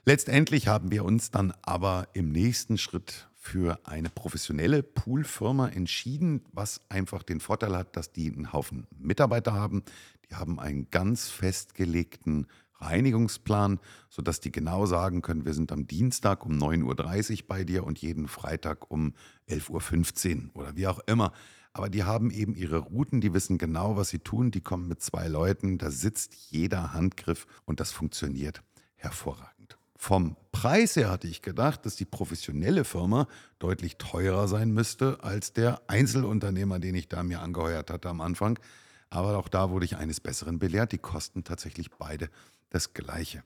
Letztendlich 0.05 0.69
haben 0.69 0.91
wir 0.91 1.05
uns 1.05 1.31
dann 1.31 1.53
aber 1.62 2.09
im 2.12 2.31
nächsten 2.31 2.79
Schritt 2.79 3.29
für 3.35 3.79
eine 3.85 4.11
professionelle 4.11 4.83
Poolfirma 4.83 5.69
entschieden, 5.69 6.45
was 6.53 6.81
einfach 6.89 7.23
den 7.23 7.41
Vorteil 7.41 7.77
hat, 7.77 7.97
dass 7.97 8.12
die 8.12 8.33
einen 8.33 8.53
Haufen 8.53 8.87
Mitarbeiter 8.99 9.55
haben. 9.55 9.83
Die 10.29 10.35
haben 10.35 10.61
einen 10.61 10.91
ganz 10.91 11.29
festgelegten 11.29 12.47
Reinigungsplan, 12.81 13.81
sodass 14.09 14.41
die 14.41 14.53
genau 14.53 14.87
sagen 14.87 15.23
können, 15.23 15.45
wir 15.45 15.55
sind 15.55 15.73
am 15.73 15.87
Dienstag 15.87 16.47
um 16.47 16.53
9.30 16.59 17.41
Uhr 17.43 17.49
bei 17.49 17.65
dir 17.65 17.85
und 17.85 17.99
jeden 17.99 18.29
Freitag 18.29 18.91
um 18.91 19.15
11.15 19.49 20.49
Uhr 20.49 20.56
oder 20.56 20.77
wie 20.77 20.87
auch 20.87 21.01
immer. 21.06 21.33
Aber 21.73 21.89
die 21.89 22.05
haben 22.05 22.31
eben 22.31 22.55
ihre 22.55 22.79
Routen, 22.79 23.21
die 23.21 23.35
wissen 23.35 23.59
genau, 23.59 23.97
was 23.97 24.09
sie 24.11 24.21
tun. 24.21 24.51
Die 24.51 24.61
kommen 24.61 24.89
mit 24.89 25.03
zwei 25.03 25.29
Leuten, 25.29 25.79
da 25.79 25.91
sitzt 25.91 26.35
jeder 26.51 26.93
Handgriff 26.93 27.47
und 27.65 27.81
das 27.81 27.93
funktioniert 27.93 28.62
hervorragend. 28.97 29.57
Vom 30.00 30.37
Preis 30.53 30.95
her 30.95 31.11
hatte 31.11 31.27
ich 31.27 31.43
gedacht, 31.43 31.85
dass 31.85 31.97
die 31.97 32.05
professionelle 32.05 32.85
Firma 32.85 33.27
deutlich 33.59 33.97
teurer 33.97 34.47
sein 34.47 34.71
müsste 34.71 35.19
als 35.25 35.53
der 35.53 35.83
Einzelunternehmer, 35.89 36.79
den 36.79 36.95
ich 36.95 37.09
da 37.09 37.25
mir 37.25 37.43
angeheuert 37.43 37.91
hatte 37.91 38.09
am 38.09 38.21
Anfang. 38.21 38.61
Aber 39.11 39.37
auch 39.37 39.49
da 39.49 39.71
wurde 39.71 39.85
ich 39.85 39.97
eines 39.97 40.21
Besseren 40.21 40.61
belehrt. 40.61 40.93
Die 40.93 40.99
kosten 40.99 41.43
tatsächlich 41.43 41.91
beide 41.91 42.31
das 42.71 42.95
Gleiche. 42.95 43.43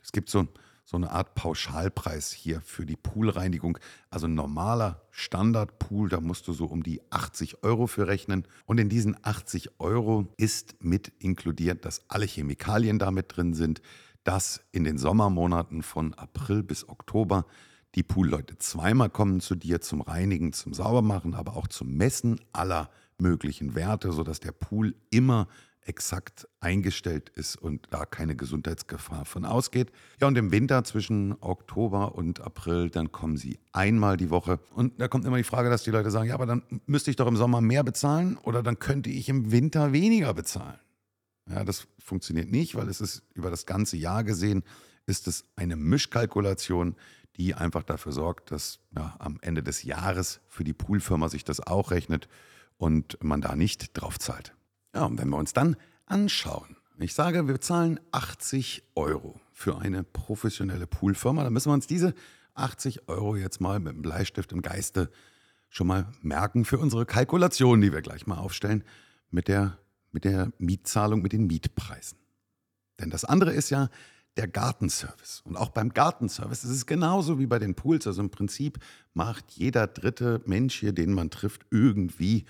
Es 0.00 0.12
gibt 0.12 0.30
so, 0.30 0.46
so 0.84 0.96
eine 0.96 1.10
Art 1.10 1.34
Pauschalpreis 1.34 2.30
hier 2.30 2.60
für 2.60 2.86
die 2.86 2.96
Poolreinigung. 2.96 3.76
Also 4.08 4.28
ein 4.28 4.34
normaler 4.34 5.02
Standardpool, 5.10 6.08
da 6.08 6.20
musst 6.20 6.46
du 6.46 6.52
so 6.52 6.66
um 6.66 6.84
die 6.84 7.02
80 7.10 7.64
Euro 7.64 7.88
für 7.88 8.06
rechnen. 8.06 8.46
Und 8.66 8.78
in 8.78 8.88
diesen 8.88 9.16
80 9.20 9.80
Euro 9.80 10.32
ist 10.36 10.76
mit 10.80 11.12
inkludiert, 11.18 11.84
dass 11.84 12.08
alle 12.08 12.24
Chemikalien 12.24 13.00
damit 13.00 13.36
drin 13.36 13.52
sind, 13.54 13.82
dass 14.28 14.60
in 14.72 14.84
den 14.84 14.98
Sommermonaten 14.98 15.82
von 15.82 16.12
April 16.12 16.62
bis 16.62 16.86
Oktober 16.86 17.46
die 17.94 18.02
Poolleute 18.02 18.58
zweimal 18.58 19.08
kommen 19.08 19.40
zu 19.40 19.54
dir 19.54 19.80
zum 19.80 20.02
Reinigen, 20.02 20.52
zum 20.52 20.74
Saubermachen, 20.74 21.32
aber 21.32 21.56
auch 21.56 21.66
zum 21.66 21.94
Messen 21.94 22.38
aller 22.52 22.90
möglichen 23.16 23.74
Werte, 23.74 24.12
sodass 24.12 24.38
der 24.38 24.52
Pool 24.52 24.94
immer 25.08 25.48
exakt 25.80 26.46
eingestellt 26.60 27.30
ist 27.30 27.56
und 27.56 27.86
da 27.88 28.04
keine 28.04 28.36
Gesundheitsgefahr 28.36 29.24
von 29.24 29.46
ausgeht. 29.46 29.92
Ja, 30.20 30.26
und 30.26 30.36
im 30.36 30.52
Winter 30.52 30.84
zwischen 30.84 31.34
Oktober 31.40 32.14
und 32.14 32.42
April, 32.42 32.90
dann 32.90 33.10
kommen 33.10 33.38
sie 33.38 33.58
einmal 33.72 34.18
die 34.18 34.28
Woche. 34.28 34.60
Und 34.74 35.00
da 35.00 35.08
kommt 35.08 35.24
immer 35.24 35.38
die 35.38 35.42
Frage, 35.42 35.70
dass 35.70 35.84
die 35.84 35.90
Leute 35.90 36.10
sagen, 36.10 36.28
ja, 36.28 36.34
aber 36.34 36.44
dann 36.44 36.62
müsste 36.84 37.10
ich 37.10 37.16
doch 37.16 37.28
im 37.28 37.36
Sommer 37.38 37.62
mehr 37.62 37.82
bezahlen 37.82 38.36
oder 38.42 38.62
dann 38.62 38.78
könnte 38.78 39.08
ich 39.08 39.30
im 39.30 39.52
Winter 39.52 39.94
weniger 39.94 40.34
bezahlen. 40.34 40.78
Ja, 41.48 41.64
das 41.64 41.86
funktioniert 41.98 42.50
nicht, 42.50 42.74
weil 42.74 42.88
es 42.88 43.00
ist 43.00 43.22
über 43.34 43.50
das 43.50 43.66
ganze 43.66 43.96
Jahr 43.96 44.24
gesehen, 44.24 44.64
ist 45.06 45.26
es 45.26 45.44
eine 45.56 45.76
Mischkalkulation, 45.76 46.96
die 47.36 47.54
einfach 47.54 47.82
dafür 47.82 48.12
sorgt, 48.12 48.50
dass 48.50 48.80
ja, 48.94 49.16
am 49.18 49.38
Ende 49.40 49.62
des 49.62 49.82
Jahres 49.82 50.40
für 50.48 50.64
die 50.64 50.74
Poolfirma 50.74 51.28
sich 51.28 51.44
das 51.44 51.60
auch 51.60 51.90
rechnet 51.90 52.28
und 52.76 53.22
man 53.22 53.40
da 53.40 53.56
nicht 53.56 53.98
drauf 53.98 54.18
zahlt. 54.18 54.54
Ja, 54.94 55.04
und 55.04 55.18
wenn 55.18 55.28
wir 55.28 55.36
uns 55.36 55.52
dann 55.52 55.76
anschauen, 56.06 56.76
ich 57.00 57.14
sage, 57.14 57.46
wir 57.46 57.60
zahlen 57.60 58.00
80 58.10 58.82
Euro 58.96 59.40
für 59.52 59.78
eine 59.78 60.02
professionelle 60.02 60.88
Poolfirma, 60.88 61.44
dann 61.44 61.52
müssen 61.52 61.70
wir 61.70 61.74
uns 61.74 61.86
diese 61.86 62.12
80 62.54 63.08
Euro 63.08 63.36
jetzt 63.36 63.60
mal 63.60 63.78
mit 63.78 63.92
dem 63.92 64.02
Bleistift 64.02 64.52
im 64.52 64.62
Geiste 64.62 65.10
schon 65.68 65.86
mal 65.86 66.06
merken 66.22 66.64
für 66.64 66.78
unsere 66.78 67.06
Kalkulation, 67.06 67.80
die 67.80 67.92
wir 67.92 68.02
gleich 68.02 68.26
mal 68.26 68.38
aufstellen, 68.38 68.82
mit 69.30 69.46
der, 69.46 69.78
mit 70.12 70.24
der 70.24 70.52
Mietzahlung, 70.58 71.22
mit 71.22 71.32
den 71.32 71.46
Mietpreisen. 71.46 72.18
Denn 73.00 73.10
das 73.10 73.24
andere 73.24 73.52
ist 73.52 73.70
ja 73.70 73.90
der 74.36 74.48
Gartenservice. 74.48 75.42
Und 75.44 75.56
auch 75.56 75.70
beim 75.70 75.92
Gartenservice 75.92 76.64
ist 76.64 76.70
es 76.70 76.86
genauso 76.86 77.38
wie 77.38 77.46
bei 77.46 77.58
den 77.58 77.74
Pools. 77.74 78.06
Also 78.06 78.22
im 78.22 78.30
Prinzip 78.30 78.78
macht 79.12 79.50
jeder 79.52 79.86
dritte 79.86 80.40
Mensch 80.46 80.78
hier, 80.78 80.92
den 80.92 81.12
man 81.12 81.30
trifft, 81.30 81.66
irgendwie 81.70 82.46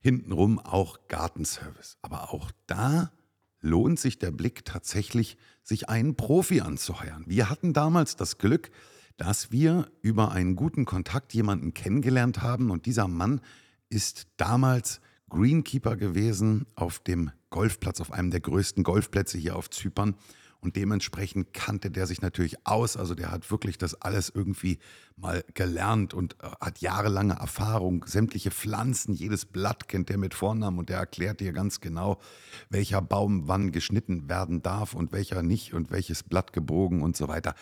hintenrum 0.00 0.58
auch 0.58 0.98
Gartenservice. 1.08 1.98
Aber 2.00 2.32
auch 2.32 2.50
da 2.66 3.12
lohnt 3.60 4.00
sich 4.00 4.18
der 4.18 4.30
Blick 4.30 4.64
tatsächlich, 4.64 5.36
sich 5.62 5.90
einen 5.90 6.16
Profi 6.16 6.62
anzuheuern. 6.62 7.24
Wir 7.26 7.50
hatten 7.50 7.74
damals 7.74 8.16
das 8.16 8.38
Glück, 8.38 8.70
dass 9.18 9.52
wir 9.52 9.90
über 10.00 10.32
einen 10.32 10.56
guten 10.56 10.86
Kontakt 10.86 11.34
jemanden 11.34 11.74
kennengelernt 11.74 12.40
haben 12.40 12.70
und 12.70 12.86
dieser 12.86 13.06
Mann 13.06 13.42
ist 13.90 14.28
damals 14.38 15.02
Greenkeeper 15.30 15.96
gewesen 15.96 16.66
auf 16.74 16.98
dem 16.98 17.30
Golfplatz, 17.48 18.00
auf 18.00 18.12
einem 18.12 18.30
der 18.30 18.40
größten 18.40 18.84
Golfplätze 18.84 19.38
hier 19.38 19.56
auf 19.56 19.70
Zypern 19.70 20.14
und 20.60 20.76
dementsprechend 20.76 21.52
kannte 21.52 21.90
der 21.90 22.06
sich 22.06 22.20
natürlich 22.20 22.66
aus. 22.66 22.96
Also 22.96 23.14
der 23.14 23.30
hat 23.30 23.50
wirklich 23.50 23.78
das 23.78 24.00
alles 24.00 24.30
irgendwie 24.34 24.78
mal 25.16 25.44
gelernt 25.54 26.14
und 26.14 26.34
äh, 26.42 26.48
hat 26.60 26.80
jahrelange 26.80 27.34
Erfahrung. 27.34 28.04
Sämtliche 28.06 28.50
Pflanzen, 28.50 29.14
jedes 29.14 29.46
Blatt 29.46 29.88
kennt 29.88 30.08
der 30.08 30.18
mit 30.18 30.34
Vornamen 30.34 30.78
und 30.78 30.88
der 30.88 30.98
erklärt 30.98 31.40
dir 31.40 31.52
ganz 31.52 31.80
genau, 31.80 32.20
welcher 32.68 33.00
Baum 33.02 33.48
wann 33.48 33.72
geschnitten 33.72 34.28
werden 34.28 34.62
darf 34.62 34.94
und 34.94 35.12
welcher 35.12 35.42
nicht 35.42 35.72
und 35.74 35.90
welches 35.90 36.22
Blatt 36.22 36.52
gebogen 36.52 37.02
und 37.02 37.16
so 37.16 37.28
weiter. 37.28 37.54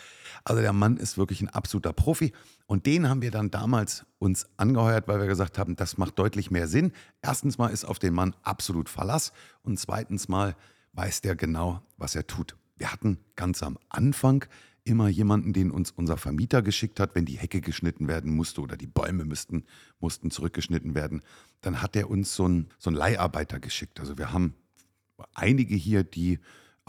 Also 0.43 0.61
der 0.61 0.73
Mann 0.73 0.97
ist 0.97 1.17
wirklich 1.17 1.41
ein 1.41 1.49
absoluter 1.49 1.93
Profi. 1.93 2.33
Und 2.65 2.85
den 2.85 3.09
haben 3.09 3.21
wir 3.21 3.31
dann 3.31 3.49
damals 3.49 4.05
uns 4.19 4.47
angeheuert, 4.57 5.07
weil 5.07 5.19
wir 5.19 5.27
gesagt 5.27 5.57
haben, 5.57 5.75
das 5.75 5.97
macht 5.97 6.19
deutlich 6.19 6.51
mehr 6.51 6.67
Sinn. 6.67 6.91
Erstens 7.21 7.57
mal 7.57 7.69
ist 7.69 7.85
auf 7.85 7.97
den 7.97 8.13
Mann 8.13 8.35
absolut 8.43 8.89
Verlass 8.89 9.31
und 9.63 9.79
zweitens 9.79 10.27
mal 10.27 10.55
weiß 10.93 11.21
der 11.21 11.35
genau, 11.35 11.81
was 11.97 12.15
er 12.15 12.27
tut. 12.27 12.55
Wir 12.79 12.91
hatten 12.91 13.19
ganz 13.35 13.61
am 13.61 13.77
Anfang 13.89 14.45
immer 14.83 15.07
jemanden, 15.07 15.53
den 15.53 15.69
uns 15.69 15.91
unser 15.91 16.17
Vermieter 16.17 16.61
geschickt 16.61 16.99
hat, 16.99 17.13
wenn 17.13 17.25
die 17.25 17.37
Hecke 17.37 17.61
geschnitten 17.61 18.07
werden 18.07 18.33
musste 18.33 18.61
oder 18.61 18.75
die 18.75 18.87
Bäume 18.87 19.25
müssten, 19.25 19.65
mussten 19.99 20.31
zurückgeschnitten 20.31 20.95
werden. 20.95 21.21
Dann 21.61 21.81
hat 21.81 21.95
er 21.95 22.09
uns 22.09 22.33
so 22.33 22.45
einen, 22.45 22.69
so 22.79 22.89
einen 22.89 22.97
Leiharbeiter 22.97 23.59
geschickt. 23.59 23.99
Also 23.99 24.17
wir 24.17 24.33
haben 24.33 24.55
einige 25.35 25.75
hier, 25.75 26.03
die 26.03 26.39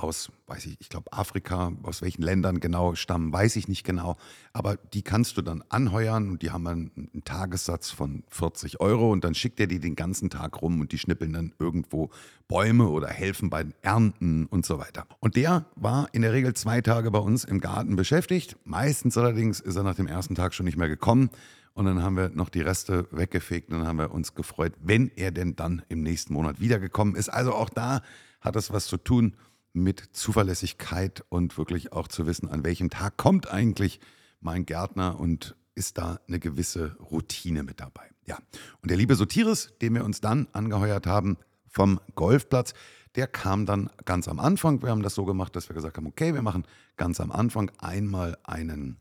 aus, 0.02 0.30
weiß 0.46 0.66
ich, 0.66 0.76
ich 0.80 0.88
glaube 0.88 1.12
Afrika, 1.12 1.72
aus 1.82 2.02
welchen 2.02 2.22
Ländern 2.22 2.60
genau 2.60 2.94
stammen, 2.94 3.32
weiß 3.32 3.56
ich 3.56 3.68
nicht 3.68 3.84
genau. 3.84 4.16
Aber 4.52 4.76
die 4.76 5.02
kannst 5.02 5.36
du 5.36 5.42
dann 5.42 5.62
anheuern 5.68 6.30
und 6.30 6.42
die 6.42 6.50
haben 6.50 6.66
einen, 6.66 6.90
einen 6.96 7.24
Tagessatz 7.24 7.90
von 7.90 8.24
40 8.28 8.80
Euro 8.80 9.10
und 9.12 9.24
dann 9.24 9.34
schickt 9.34 9.60
er 9.60 9.66
die 9.66 9.80
den 9.80 9.96
ganzen 9.96 10.30
Tag 10.30 10.60
rum 10.62 10.80
und 10.80 10.92
die 10.92 10.98
schnippeln 10.98 11.32
dann 11.32 11.52
irgendwo 11.58 12.10
Bäume 12.48 12.88
oder 12.88 13.08
helfen 13.08 13.50
bei 13.50 13.64
Ernten 13.82 14.46
und 14.46 14.66
so 14.66 14.78
weiter. 14.78 15.06
Und 15.20 15.36
der 15.36 15.66
war 15.76 16.08
in 16.12 16.22
der 16.22 16.32
Regel 16.32 16.54
zwei 16.54 16.80
Tage 16.80 17.10
bei 17.10 17.20
uns 17.20 17.44
im 17.44 17.60
Garten 17.60 17.96
beschäftigt. 17.96 18.56
Meistens 18.64 19.16
allerdings 19.16 19.60
ist 19.60 19.76
er 19.76 19.82
nach 19.82 19.94
dem 19.94 20.06
ersten 20.06 20.34
Tag 20.34 20.54
schon 20.54 20.66
nicht 20.66 20.76
mehr 20.76 20.88
gekommen. 20.88 21.30
Und 21.74 21.86
dann 21.86 22.02
haben 22.02 22.16
wir 22.16 22.30
noch 22.30 22.48
die 22.48 22.60
Reste 22.60 23.06
weggefegt 23.10 23.70
und 23.70 23.78
dann 23.78 23.86
haben 23.86 23.98
wir 23.98 24.10
uns 24.10 24.34
gefreut, 24.34 24.72
wenn 24.82 25.10
er 25.16 25.30
denn 25.30 25.54
dann 25.56 25.82
im 25.88 26.02
nächsten 26.02 26.34
Monat 26.34 26.60
wiedergekommen 26.60 27.14
ist. 27.14 27.28
Also 27.28 27.54
auch 27.54 27.70
da 27.70 28.02
hat 28.40 28.56
es 28.56 28.72
was 28.72 28.86
zu 28.86 28.96
tun 28.96 29.36
mit 29.72 30.00
Zuverlässigkeit 30.12 31.24
und 31.28 31.56
wirklich 31.56 31.92
auch 31.92 32.08
zu 32.08 32.26
wissen, 32.26 32.48
an 32.48 32.64
welchem 32.64 32.90
Tag 32.90 33.16
kommt 33.16 33.50
eigentlich 33.50 34.00
mein 34.40 34.66
Gärtner 34.66 35.18
und 35.18 35.56
ist 35.74 35.98
da 35.98 36.20
eine 36.26 36.40
gewisse 36.40 36.96
Routine 36.98 37.62
mit 37.62 37.80
dabei. 37.80 38.10
Ja, 38.26 38.38
und 38.82 38.90
der 38.90 38.96
liebe 38.96 39.14
Sotiris, 39.14 39.72
den 39.80 39.94
wir 39.94 40.04
uns 40.04 40.20
dann 40.20 40.48
angeheuert 40.52 41.06
haben 41.06 41.36
vom 41.66 42.00
Golfplatz, 42.14 42.74
der 43.16 43.26
kam 43.26 43.66
dann 43.66 43.90
ganz 44.04 44.28
am 44.28 44.38
Anfang. 44.38 44.82
Wir 44.82 44.90
haben 44.90 45.02
das 45.02 45.14
so 45.14 45.24
gemacht, 45.24 45.56
dass 45.56 45.68
wir 45.68 45.74
gesagt 45.74 45.96
haben, 45.96 46.06
okay, 46.06 46.34
wir 46.34 46.42
machen 46.42 46.64
ganz 46.96 47.20
am 47.20 47.32
Anfang 47.32 47.70
einmal 47.78 48.38
einen 48.44 48.98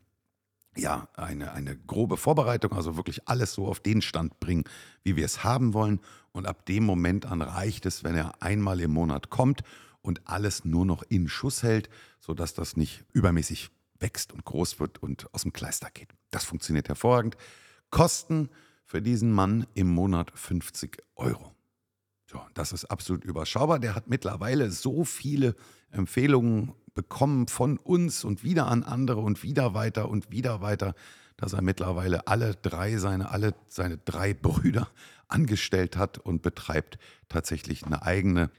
ja, 0.76 1.08
eine, 1.16 1.52
eine 1.52 1.76
grobe 1.76 2.16
Vorbereitung, 2.16 2.72
also 2.72 2.96
wirklich 2.96 3.28
alles 3.28 3.52
so 3.52 3.66
auf 3.66 3.80
den 3.80 4.02
Stand 4.02 4.38
bringen, 4.38 4.64
wie 5.02 5.16
wir 5.16 5.24
es 5.24 5.42
haben 5.42 5.74
wollen. 5.74 6.00
Und 6.32 6.46
ab 6.46 6.64
dem 6.66 6.84
Moment 6.84 7.26
an 7.26 7.42
reicht 7.42 7.86
es, 7.86 8.04
wenn 8.04 8.14
er 8.14 8.40
einmal 8.40 8.80
im 8.80 8.92
Monat 8.92 9.30
kommt 9.30 9.62
und 10.02 10.26
alles 10.26 10.64
nur 10.64 10.84
noch 10.84 11.02
in 11.08 11.28
Schuss 11.28 11.62
hält, 11.62 11.88
sodass 12.20 12.54
das 12.54 12.76
nicht 12.76 13.04
übermäßig 13.12 13.70
wächst 13.98 14.32
und 14.32 14.44
groß 14.44 14.80
wird 14.80 15.02
und 15.02 15.32
aus 15.34 15.42
dem 15.42 15.52
Kleister 15.52 15.90
geht. 15.92 16.14
Das 16.30 16.44
funktioniert 16.44 16.88
hervorragend. 16.88 17.36
Kosten 17.90 18.48
für 18.84 19.02
diesen 19.02 19.32
Mann 19.32 19.66
im 19.74 19.88
Monat 19.88 20.32
50 20.34 21.02
Euro. 21.16 21.54
So, 22.26 22.40
das 22.54 22.72
ist 22.72 22.84
absolut 22.86 23.24
überschaubar. 23.24 23.78
Der 23.78 23.94
hat 23.94 24.08
mittlerweile 24.08 24.70
so 24.70 25.04
viele 25.04 25.54
Empfehlungen 25.90 26.72
bekommen 26.94 27.48
von 27.48 27.76
uns 27.76 28.24
und 28.24 28.44
wieder 28.44 28.66
an 28.68 28.82
andere 28.84 29.20
und 29.20 29.42
wieder 29.42 29.74
weiter 29.74 30.08
und 30.08 30.30
wieder 30.30 30.60
weiter, 30.60 30.94
dass 31.36 31.52
er 31.52 31.62
mittlerweile 31.62 32.26
alle 32.26 32.54
drei 32.54 32.98
seine, 32.98 33.30
alle 33.30 33.54
seine 33.66 33.98
drei 33.98 34.34
Brüder 34.34 34.88
angestellt 35.28 35.96
hat 35.96 36.18
und 36.18 36.42
betreibt 36.42 36.98
tatsächlich 37.28 37.84
eine 37.84 38.02
eigene 38.02 38.50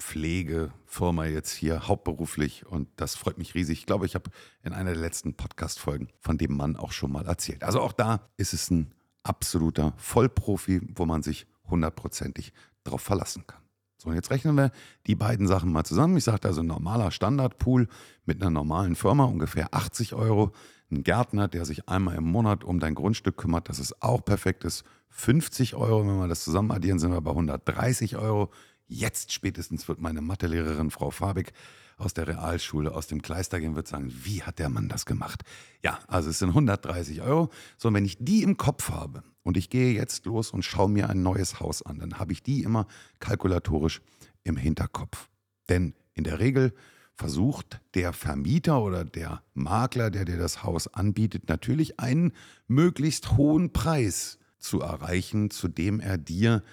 Gartenpflegefirma 0.00 1.26
jetzt 1.26 1.52
hier 1.52 1.86
hauptberuflich 1.86 2.66
und 2.66 2.88
das 2.96 3.14
freut 3.14 3.38
mich 3.38 3.54
riesig. 3.54 3.80
Ich 3.80 3.86
glaube, 3.86 4.06
ich 4.06 4.14
habe 4.14 4.30
in 4.62 4.72
einer 4.72 4.92
der 4.92 5.00
letzten 5.00 5.34
Podcast-Folgen 5.34 6.08
von 6.18 6.38
dem 6.38 6.56
Mann 6.56 6.76
auch 6.76 6.92
schon 6.92 7.12
mal 7.12 7.26
erzählt. 7.26 7.62
Also 7.62 7.80
auch 7.80 7.92
da 7.92 8.28
ist 8.36 8.54
es 8.54 8.70
ein 8.70 8.92
absoluter 9.22 9.92
Vollprofi, 9.98 10.80
wo 10.94 11.04
man 11.04 11.22
sich 11.22 11.46
hundertprozentig 11.68 12.52
darauf 12.82 13.02
verlassen 13.02 13.46
kann. 13.46 13.60
So, 13.98 14.08
und 14.08 14.14
jetzt 14.14 14.30
rechnen 14.30 14.56
wir 14.56 14.72
die 15.06 15.14
beiden 15.14 15.46
Sachen 15.46 15.70
mal 15.70 15.84
zusammen. 15.84 16.16
Ich 16.16 16.24
sagte 16.24 16.48
also 16.48 16.62
normaler 16.62 17.10
Standardpool 17.10 17.86
mit 18.24 18.40
einer 18.40 18.50
normalen 18.50 18.96
Firma, 18.96 19.24
ungefähr 19.24 19.74
80 19.74 20.14
Euro. 20.14 20.52
Ein 20.90 21.02
Gärtner, 21.02 21.46
der 21.46 21.66
sich 21.66 21.88
einmal 21.88 22.16
im 22.16 22.24
Monat 22.24 22.64
um 22.64 22.80
dein 22.80 22.94
Grundstück 22.94 23.36
kümmert, 23.36 23.68
das 23.68 23.78
ist 23.78 24.02
auch 24.02 24.24
perfekt, 24.24 24.64
ist 24.64 24.84
50 25.10 25.74
Euro. 25.74 26.00
Wenn 26.06 26.18
wir 26.18 26.28
das 26.28 26.42
zusammen 26.42 26.70
addieren, 26.70 26.98
sind 26.98 27.12
wir 27.12 27.20
bei 27.20 27.30
130 27.30 28.16
Euro. 28.16 28.50
Jetzt 28.92 29.32
spätestens 29.32 29.86
wird 29.86 30.00
meine 30.00 30.20
Mathelehrerin 30.20 30.90
Frau 30.90 31.12
Fabik 31.12 31.52
aus 31.96 32.12
der 32.12 32.26
Realschule, 32.26 32.92
aus 32.92 33.06
dem 33.06 33.22
Kleister 33.22 33.60
gehen, 33.60 33.76
wird 33.76 33.86
sagen, 33.86 34.12
wie 34.24 34.42
hat 34.42 34.58
der 34.58 34.68
Mann 34.68 34.88
das 34.88 35.06
gemacht? 35.06 35.42
Ja, 35.80 36.00
also 36.08 36.28
es 36.28 36.40
sind 36.40 36.48
130 36.48 37.22
Euro. 37.22 37.50
So, 37.76 37.88
und 37.88 37.94
wenn 37.94 38.04
ich 38.04 38.16
die 38.18 38.42
im 38.42 38.56
Kopf 38.56 38.90
habe, 38.90 39.22
und 39.42 39.56
ich 39.56 39.70
gehe 39.70 39.92
jetzt 39.92 40.26
los 40.26 40.50
und 40.50 40.64
schaue 40.64 40.90
mir 40.90 41.08
ein 41.08 41.22
neues 41.22 41.60
Haus 41.60 41.82
an, 41.82 42.00
dann 42.00 42.18
habe 42.18 42.32
ich 42.32 42.42
die 42.42 42.62
immer 42.62 42.86
kalkulatorisch 43.20 44.02
im 44.42 44.56
Hinterkopf. 44.56 45.28
Denn 45.68 45.94
in 46.14 46.24
der 46.24 46.40
Regel 46.40 46.74
versucht 47.14 47.80
der 47.94 48.12
Vermieter 48.12 48.82
oder 48.82 49.04
der 49.04 49.42
Makler, 49.54 50.10
der 50.10 50.24
dir 50.24 50.36
das 50.36 50.62
Haus 50.64 50.88
anbietet, 50.88 51.48
natürlich 51.48 52.00
einen 52.00 52.32
möglichst 52.66 53.36
hohen 53.36 53.72
Preis 53.72 54.38
zu 54.58 54.80
erreichen, 54.80 55.50
zu 55.50 55.68
dem 55.68 56.00
er 56.00 56.18
dir 56.18 56.64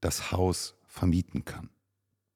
das 0.00 0.32
Haus 0.32 0.79
vermieten 0.90 1.44
kann. 1.44 1.70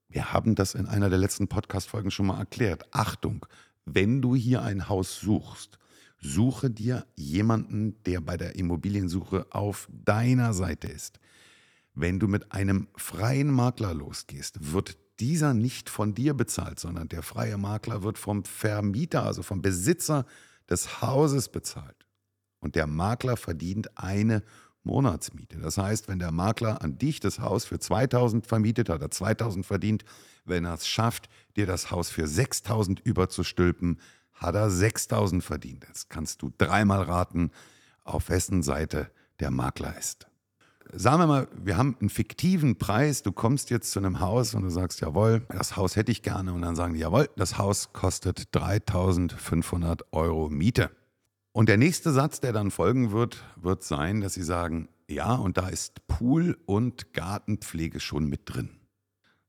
Wir 0.09 0.33
haben 0.33 0.55
das 0.55 0.75
in 0.75 0.87
einer 0.87 1.11
der 1.11 1.19
letzten 1.19 1.49
Podcast-Folgen 1.49 2.11
schon 2.11 2.27
mal 2.27 2.39
erklärt. 2.39 2.85
Achtung, 2.93 3.45
wenn 3.85 4.23
du 4.23 4.35
hier 4.35 4.63
ein 4.63 4.89
Haus 4.89 5.21
suchst, 5.21 5.79
Suche 6.27 6.71
dir 6.71 7.07
jemanden, 7.17 8.03
der 8.05 8.23
bei 8.23 8.39
der 8.39 8.57
Immobiliensuche 8.57 9.47
auf 9.51 9.91
deiner 9.93 10.55
Seite 10.55 10.89
ist. 10.89 11.21
Wenn 11.95 12.19
du 12.19 12.29
mit 12.29 12.51
einem 12.51 12.89
freien 12.97 13.51
Makler 13.51 13.93
losgehst, 13.93 14.73
wird 14.73 14.97
dieser 15.21 15.53
nicht 15.53 15.91
von 15.91 16.15
dir 16.15 16.33
bezahlt, 16.33 16.81
sondern 16.81 17.09
der 17.09 17.23
freie 17.23 17.59
Makler 17.59 18.03
wird 18.03 18.17
vom 18.17 18.43
Vermieter, 18.47 19.25
also 19.25 19.43
vom 19.43 19.61
Besitzer 19.61 20.25
des 20.71 21.03
Hauses 21.03 21.51
bezahlt. 21.51 22.07
Und 22.59 22.75
der 22.75 22.87
Makler 22.87 23.37
verdient 23.37 23.99
eine 23.99 24.43
Monatsmiete. 24.85 25.59
Das 25.59 25.79
heißt, 25.79 26.09
wenn 26.09 26.19
der 26.19 26.31
Makler 26.31 26.83
an 26.83 26.99
dich 26.99 27.21
das 27.21 27.41
Haus 27.41 27.65
für 27.65 27.79
2000 27.79 28.47
vermietet, 28.47 28.89
hat 28.89 29.03
er 29.03 29.11
2000 29.11 29.67
verdient. 29.67 30.05
Wenn 30.45 30.65
er 30.65 30.75
es 30.75 30.87
schafft, 30.87 31.29
dir 31.57 31.67
das 31.67 31.91
Haus 31.91 32.11
für 32.11 32.27
6000 32.27 33.01
überzustülpen, 33.01 33.99
hat 34.35 34.55
er 34.55 34.71
6000 34.71 35.43
verdient. 35.43 35.85
Jetzt 35.89 36.11
kannst 36.11 36.43
du 36.43 36.53
dreimal 36.57 37.03
raten, 37.03 37.51
auf 38.05 38.29
wessen 38.29 38.63
Seite 38.63 39.11
der 39.41 39.51
Makler 39.51 39.97
ist. 39.99 40.27
Sagen 40.93 41.23
wir 41.23 41.27
mal, 41.27 41.49
wir 41.57 41.77
haben 41.77 41.97
einen 42.01 42.11
fiktiven 42.11 42.77
Preis. 42.77 43.23
Du 43.23 43.33
kommst 43.33 43.71
jetzt 43.71 43.91
zu 43.91 43.99
einem 43.99 44.21
Haus 44.21 44.55
und 44.55 44.63
du 44.63 44.71
sagst, 44.71 45.01
jawohl, 45.01 45.47
das 45.49 45.77
Haus 45.77 45.97
hätte 45.97 46.13
ich 46.13 46.23
gerne. 46.23 46.53
Und 46.53 46.63
dann 46.63 46.77
sagen 46.77 46.95
die, 46.95 47.01
jawohl, 47.01 47.31
das 47.37 47.59
Haus 47.59 47.93
kostet 47.93 48.55
3500 48.55 50.13
Euro 50.13 50.51
Miete. 50.51 50.91
Und 51.57 51.69
der 51.69 51.77
nächste 51.77 52.11
Satz, 52.13 52.41
der 52.41 52.53
dann 52.53 52.73
folgen 52.73 53.13
wird, 53.13 53.45
wird 53.55 53.85
sein, 53.85 54.21
dass 54.21 54.35
sie 54.35 54.43
sagen, 54.43 54.89
ja, 55.09 55.37
und 55.37 55.57
da 55.57 55.69
ist 55.69 56.05
Pool 56.09 56.59
und 56.67 57.13
Gartenpflege 57.13 58.01
schon 58.01 58.29
mit 58.29 58.41
drin. 58.47 58.71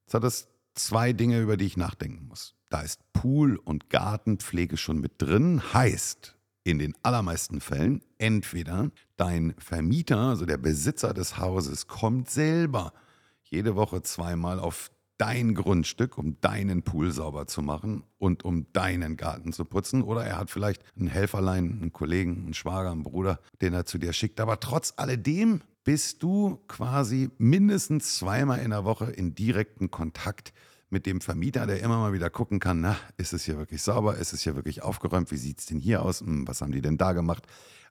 Jetzt 0.03 0.13
hat 0.13 0.23
das 0.23 0.47
zwei 0.75 1.13
Dinge, 1.13 1.41
über 1.41 1.57
die 1.57 1.65
ich 1.65 1.77
nachdenken 1.77 2.27
muss. 2.27 2.53
Da 2.69 2.81
ist 2.81 3.01
Pool- 3.11 3.57
und 3.57 3.89
Gartenpflege 3.89 4.77
schon 4.77 4.99
mit 4.99 5.13
drin. 5.17 5.73
Heißt, 5.73 6.35
in 6.63 6.77
den 6.77 6.93
allermeisten 7.01 7.59
Fällen, 7.59 8.03
entweder 8.19 8.91
dein 9.17 9.55
Vermieter, 9.57 10.19
also 10.19 10.45
der 10.45 10.57
Besitzer 10.57 11.11
des 11.11 11.39
Hauses, 11.39 11.87
kommt 11.87 12.29
selber 12.29 12.93
jede 13.41 13.75
Woche 13.75 14.03
zweimal 14.03 14.59
auf 14.59 14.91
dein 15.17 15.55
Grundstück, 15.55 16.17
um 16.17 16.39
deinen 16.41 16.83
Pool 16.83 17.11
sauber 17.11 17.47
zu 17.47 17.61
machen 17.61 18.03
und 18.17 18.43
um 18.43 18.71
deinen 18.73 19.17
Garten 19.17 19.53
zu 19.53 19.65
putzen. 19.65 20.01
Oder 20.01 20.25
er 20.25 20.37
hat 20.37 20.51
vielleicht 20.51 20.83
einen 20.97 21.07
Helferlein, 21.07 21.79
einen 21.81 21.93
Kollegen, 21.93 22.43
einen 22.43 22.53
Schwager, 22.53 22.91
einen 22.91 23.03
Bruder, 23.03 23.39
den 23.61 23.73
er 23.73 23.85
zu 23.85 23.97
dir 23.97 24.13
schickt. 24.13 24.39
Aber 24.39 24.59
trotz 24.59 24.93
alledem 24.97 25.61
bist 25.83 26.23
du 26.23 26.59
quasi 26.67 27.29
mindestens 27.37 28.17
zweimal 28.17 28.59
in 28.59 28.71
der 28.71 28.85
Woche 28.85 29.05
in 29.05 29.35
direkten 29.35 29.91
Kontakt 29.91 30.51
mit 30.89 31.05
dem 31.05 31.21
Vermieter, 31.21 31.65
der 31.67 31.81
immer 31.81 31.97
mal 31.97 32.13
wieder 32.13 32.29
gucken 32.29 32.59
kann, 32.59 32.81
na, 32.81 32.97
ist 33.17 33.33
es 33.33 33.43
hier 33.43 33.57
wirklich 33.57 33.81
sauber, 33.81 34.17
ist 34.17 34.33
es 34.33 34.41
hier 34.41 34.55
wirklich 34.55 34.83
aufgeräumt, 34.83 35.31
wie 35.31 35.37
sieht 35.37 35.59
es 35.59 35.65
denn 35.65 35.79
hier 35.79 36.01
aus, 36.01 36.21
hm, 36.21 36.47
was 36.47 36.61
haben 36.61 36.71
die 36.71 36.81
denn 36.81 36.97
da 36.97 37.13
gemacht? 37.13 37.43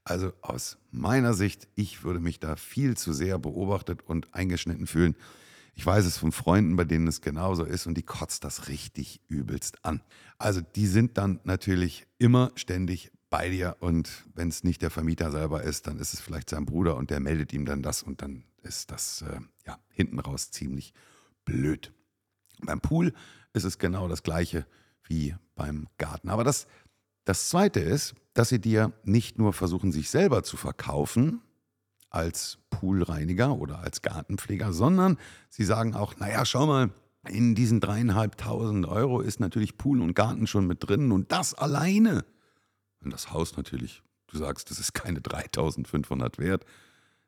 Also 0.05 0.33
aus 0.43 0.79
meiner 0.91 1.35
Sicht, 1.35 1.69
ich 1.75 2.05
würde 2.05 2.21
mich 2.21 2.39
da 2.39 2.57
viel 2.57 2.97
zu 2.97 3.13
sehr 3.13 3.39
beobachtet 3.39 4.03
und 4.07 4.35
eingeschnitten 4.35 4.87
fühlen. 4.87 5.17
Ich 5.75 5.85
weiß 5.85 6.05
es 6.07 6.19
von 6.19 6.33
Freunden, 6.33 6.77
bei 6.77 6.85
denen 6.85 7.09
es 7.09 7.21
genauso 7.21 7.65
ist 7.65 7.87
und 7.87 7.95
die 7.95 8.03
kotzt 8.03 8.45
das 8.45 8.69
richtig 8.69 9.21
übelst 9.29 9.85
an. 9.85 10.03
Also 10.39 10.61
die 10.61 10.87
sind 10.87 11.19
dann 11.19 11.41
natürlich 11.45 12.07
immer 12.19 12.53
ständig 12.55 13.11
bei 13.29 13.49
dir 13.49 13.77
und 13.81 14.25
wenn 14.35 14.49
es 14.49 14.63
nicht 14.63 14.83
der 14.83 14.91
Vermieter 14.91 15.33
selber 15.33 15.63
ist, 15.65 15.89
dann 15.89 15.99
ist 15.99 16.15
es 16.15 16.21
vielleicht 16.21 16.51
sein 16.51 16.67
Bruder 16.67 16.97
und 16.97 17.11
der 17.11 17.19
meldet 17.19 17.53
ihm 17.53 17.67
dann 17.67 17.83
das 17.83 18.03
und 18.03 18.23
dann 18.23 18.45
ist 18.63 18.93
das 18.93 19.23
äh, 19.23 19.41
ja 19.67 19.79
hinten 19.91 20.21
raus 20.21 20.53
ziemlich 20.53 20.95
blöd. 21.45 21.93
Beim 22.61 22.81
Pool 22.81 23.13
ist 23.53 23.65
es 23.65 23.79
genau 23.79 24.07
das 24.07 24.23
gleiche 24.23 24.67
wie 25.03 25.35
beim 25.57 25.89
Garten. 25.99 26.31
Aber 26.31 26.45
das, 26.45 26.69
das 27.25 27.49
Zweite 27.49 27.81
ist, 27.81 28.15
dass 28.33 28.49
sie 28.49 28.61
dir 28.61 28.93
nicht 29.03 29.39
nur 29.39 29.53
versuchen, 29.53 29.93
sich 29.93 30.11
selber 30.11 30.45
zu 30.45 30.57
verkaufen 30.57 31.43
als 32.15 32.59
Poolreiniger 32.71 33.57
oder 33.57 33.81
als 33.81 34.03
Gartenpfleger, 34.03 34.73
sondern 34.73 35.19
sie 35.49 35.65
sagen 35.65 35.95
auch, 35.95 36.17
naja, 36.17 36.45
schau 36.45 36.67
mal, 36.67 36.91
in 37.29 37.55
diesen 37.55 37.81
dreieinhalbtausend 37.81 38.87
Euro 38.87 39.21
ist 39.21 39.41
natürlich 39.41 39.79
Pool 39.79 40.01
und 40.01 40.15
Garten 40.15 40.47
schon 40.47 40.67
mit 40.67 40.87
drin 40.87 41.11
und 41.13 41.33
das 41.33 41.55
alleine. 41.55 42.25
Und 43.03 43.13
das 43.13 43.33
Haus 43.33 43.57
natürlich, 43.57 44.03
du 44.27 44.39
sagst, 44.39 44.71
das 44.71 44.79
ist 44.79 44.95
keine 44.95 45.21
3500 45.21 46.39
wert, 46.39 46.65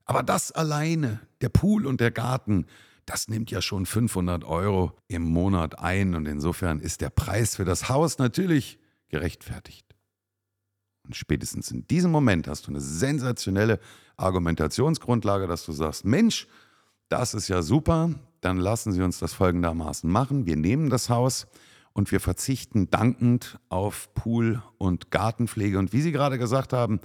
aber 0.04 0.22
das 0.22 0.52
alleine, 0.52 1.20
der 1.40 1.48
Pool 1.48 1.86
und 1.86 2.00
der 2.00 2.10
Garten, 2.10 2.66
das 3.06 3.28
nimmt 3.28 3.50
ja 3.50 3.62
schon 3.62 3.86
500 3.86 4.44
Euro 4.44 4.92
im 5.08 5.22
Monat 5.22 5.78
ein 5.78 6.14
und 6.14 6.26
insofern 6.26 6.80
ist 6.80 7.00
der 7.00 7.10
Preis 7.10 7.56
für 7.56 7.64
das 7.64 7.88
Haus 7.88 8.18
natürlich 8.18 8.78
gerechtfertigt. 9.08 9.85
Und 11.06 11.16
spätestens 11.16 11.70
in 11.70 11.86
diesem 11.86 12.10
Moment 12.10 12.48
hast 12.48 12.66
du 12.66 12.70
eine 12.70 12.80
sensationelle 12.80 13.78
Argumentationsgrundlage, 14.16 15.46
dass 15.46 15.64
du 15.64 15.72
sagst, 15.72 16.04
Mensch, 16.04 16.46
das 17.08 17.34
ist 17.34 17.48
ja 17.48 17.62
super, 17.62 18.10
dann 18.40 18.58
lassen 18.58 18.92
Sie 18.92 19.02
uns 19.02 19.18
das 19.18 19.32
folgendermaßen 19.32 20.10
machen. 20.10 20.46
Wir 20.46 20.56
nehmen 20.56 20.90
das 20.90 21.08
Haus 21.08 21.46
und 21.92 22.10
wir 22.12 22.20
verzichten 22.20 22.90
dankend 22.90 23.58
auf 23.68 24.12
Pool 24.14 24.62
und 24.78 25.10
Gartenpflege. 25.10 25.78
Und 25.78 25.92
wie 25.92 26.00
Sie 26.00 26.12
gerade 26.12 26.38
gesagt 26.38 26.72
haben, 26.72 27.00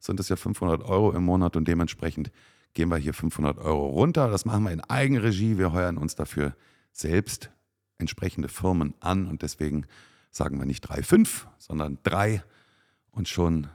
sind 0.00 0.20
es 0.20 0.28
ja 0.28 0.36
500 0.36 0.82
Euro 0.82 1.12
im 1.12 1.24
Monat 1.24 1.56
und 1.56 1.66
dementsprechend 1.66 2.30
gehen 2.74 2.90
wir 2.90 2.96
hier 2.96 3.14
500 3.14 3.58
Euro 3.58 3.86
runter. 3.86 4.28
Das 4.28 4.44
machen 4.44 4.64
wir 4.64 4.72
in 4.72 4.80
Eigenregie. 4.82 5.56
Wir 5.56 5.72
heuern 5.72 5.96
uns 5.96 6.14
dafür 6.14 6.54
selbst 6.92 7.50
entsprechende 7.98 8.48
Firmen 8.48 8.94
an 9.00 9.26
und 9.26 9.42
deswegen 9.42 9.86
sagen 10.30 10.58
wir 10.58 10.66
nicht 10.66 10.90
3,5, 10.90 11.46
sondern 11.58 11.98
3 12.02 12.42
und 13.14 13.28
schon 13.28 13.68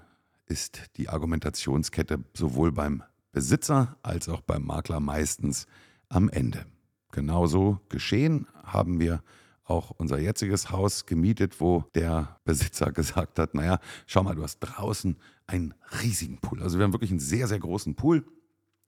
ist 0.46 0.82
die 0.98 1.10
Argumentationskette 1.10 2.24
sowohl 2.34 2.72
beim 2.72 3.04
Besitzer 3.32 3.98
als 4.02 4.28
auch 4.28 4.42
beim 4.42 4.66
Makler 4.66 5.00
meistens 5.00 5.68
am 6.10 6.30
Ende. 6.30 6.66
Genauso 7.12 7.80
geschehen 7.90 8.48
haben 8.64 9.00
wir 9.00 9.24
auch 9.64 9.92
unser 9.92 10.20
jetziges 10.20 10.72
Haus 10.72 11.06
gemietet, 11.06 11.62
wo 11.62 11.86
der 11.94 12.40
Besitzer 12.44 12.92
gesagt 12.94 13.40
hat, 13.40 13.54
naja, 13.54 13.80
schau 14.08 14.24
mal, 14.24 14.36
du 14.36 14.44
hast 14.44 14.60
draußen 14.60 15.16
einen 15.46 15.74
riesigen 16.02 16.40
Pool. 16.40 16.62
Also 16.62 16.78
wir 16.78 16.84
haben 16.84 16.94
wirklich 16.94 17.12
einen 17.12 17.20
sehr, 17.20 17.48
sehr 17.48 17.60
großen 17.60 17.96
Pool. 17.96 18.26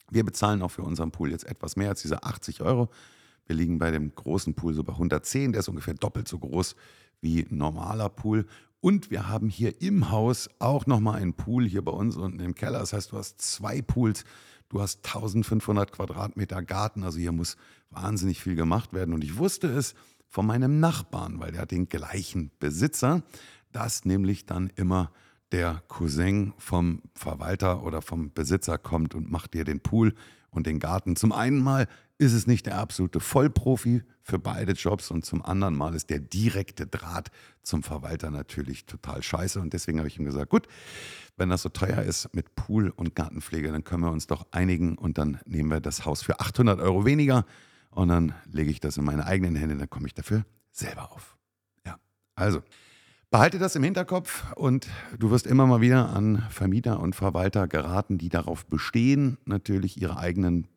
Wir 0.09 0.25
bezahlen 0.25 0.61
auch 0.61 0.71
für 0.71 0.83
unseren 0.83 1.11
Pool 1.11 1.31
jetzt 1.31 1.45
etwas 1.45 1.75
mehr 1.75 1.89
als 1.89 2.01
diese 2.01 2.23
80 2.23 2.61
Euro. 2.61 2.89
Wir 3.51 3.57
liegen 3.57 3.79
bei 3.79 3.91
dem 3.91 4.15
großen 4.15 4.53
Pool 4.53 4.73
so 4.73 4.81
bei 4.81 4.93
110, 4.93 5.51
der 5.51 5.59
ist 5.59 5.67
ungefähr 5.67 5.93
doppelt 5.93 6.25
so 6.25 6.39
groß 6.39 6.77
wie 7.19 7.45
normaler 7.49 8.07
Pool. 8.07 8.45
Und 8.79 9.11
wir 9.11 9.27
haben 9.27 9.49
hier 9.49 9.81
im 9.81 10.09
Haus 10.09 10.49
auch 10.59 10.85
nochmal 10.85 11.21
einen 11.21 11.33
Pool 11.33 11.67
hier 11.67 11.83
bei 11.83 11.91
uns 11.91 12.15
unten 12.15 12.39
im 12.39 12.55
Keller. 12.55 12.79
Das 12.79 12.93
heißt, 12.93 13.11
du 13.11 13.17
hast 13.17 13.41
zwei 13.41 13.81
Pools, 13.81 14.23
du 14.69 14.79
hast 14.81 15.05
1500 15.05 15.91
Quadratmeter 15.91 16.63
Garten. 16.63 17.03
Also 17.03 17.19
hier 17.19 17.33
muss 17.33 17.57
wahnsinnig 17.89 18.39
viel 18.39 18.55
gemacht 18.55 18.93
werden. 18.93 19.13
Und 19.13 19.21
ich 19.21 19.37
wusste 19.37 19.67
es 19.67 19.95
von 20.29 20.45
meinem 20.45 20.79
Nachbarn, 20.79 21.41
weil 21.41 21.51
der 21.51 21.63
hat 21.63 21.71
den 21.71 21.89
gleichen 21.89 22.51
Besitzer, 22.61 23.21
dass 23.73 24.05
nämlich 24.05 24.45
dann 24.45 24.71
immer 24.77 25.11
der 25.51 25.83
Cousin 25.89 26.53
vom 26.57 27.01
Verwalter 27.15 27.83
oder 27.83 28.01
vom 28.01 28.31
Besitzer 28.31 28.77
kommt 28.77 29.13
und 29.13 29.29
macht 29.29 29.53
dir 29.53 29.65
den 29.65 29.81
Pool 29.81 30.13
und 30.51 30.67
den 30.67 30.79
Garten. 30.79 31.17
Zum 31.17 31.33
einen 31.33 31.61
mal 31.61 31.89
ist 32.21 32.33
es 32.33 32.45
nicht 32.45 32.67
der 32.67 32.77
absolute 32.77 33.19
Vollprofi 33.19 34.03
für 34.21 34.37
beide 34.37 34.73
Jobs 34.73 35.09
und 35.09 35.25
zum 35.25 35.43
anderen 35.43 35.75
Mal 35.75 35.95
ist 35.95 36.11
der 36.11 36.19
direkte 36.19 36.85
Draht 36.85 37.31
zum 37.63 37.81
Verwalter 37.81 38.29
natürlich 38.29 38.85
total 38.85 39.23
scheiße 39.23 39.59
und 39.59 39.73
deswegen 39.73 39.97
habe 39.97 40.07
ich 40.07 40.19
ihm 40.19 40.25
gesagt, 40.25 40.51
gut, 40.51 40.67
wenn 41.35 41.49
das 41.49 41.63
so 41.63 41.69
teuer 41.69 42.03
ist 42.03 42.31
mit 42.35 42.53
Pool 42.53 42.91
und 42.91 43.15
Gartenpflege, 43.15 43.71
dann 43.71 43.83
können 43.83 44.03
wir 44.03 44.11
uns 44.11 44.27
doch 44.27 44.45
einigen 44.51 44.99
und 44.99 45.17
dann 45.17 45.39
nehmen 45.47 45.71
wir 45.71 45.79
das 45.79 46.05
Haus 46.05 46.21
für 46.21 46.39
800 46.39 46.79
Euro 46.79 47.05
weniger 47.05 47.43
und 47.89 48.09
dann 48.09 48.35
lege 48.51 48.69
ich 48.69 48.79
das 48.79 48.97
in 48.97 49.03
meine 49.03 49.25
eigenen 49.25 49.55
Hände, 49.55 49.75
dann 49.75 49.89
komme 49.89 50.05
ich 50.05 50.13
dafür 50.13 50.45
selber 50.71 51.11
auf. 51.11 51.35
Ja, 51.87 51.97
also 52.35 52.61
Behalte 53.31 53.59
das 53.59 53.77
im 53.77 53.83
Hinterkopf 53.83 54.43
und 54.55 54.87
du 55.17 55.31
wirst 55.31 55.47
immer 55.47 55.65
mal 55.65 55.79
wieder 55.79 56.09
an 56.09 56.43
Vermieter 56.49 56.99
und 56.99 57.15
Verwalter 57.15 57.65
geraten, 57.65 58.17
die 58.17 58.27
darauf 58.27 58.65
bestehen, 58.65 59.37
natürlich 59.45 60.01
ihre 60.01 60.17
eigenen 60.17 60.67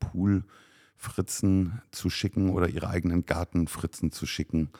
Poolfritzen 1.05 1.83
zu 1.91 2.11
schicken 2.11 2.51
oder 2.51 2.69
ihre 2.69 2.89
eigenen 2.89 3.27
Gartenfritzen 3.27 4.11
zu 4.11 4.27
schicken. 4.27 4.71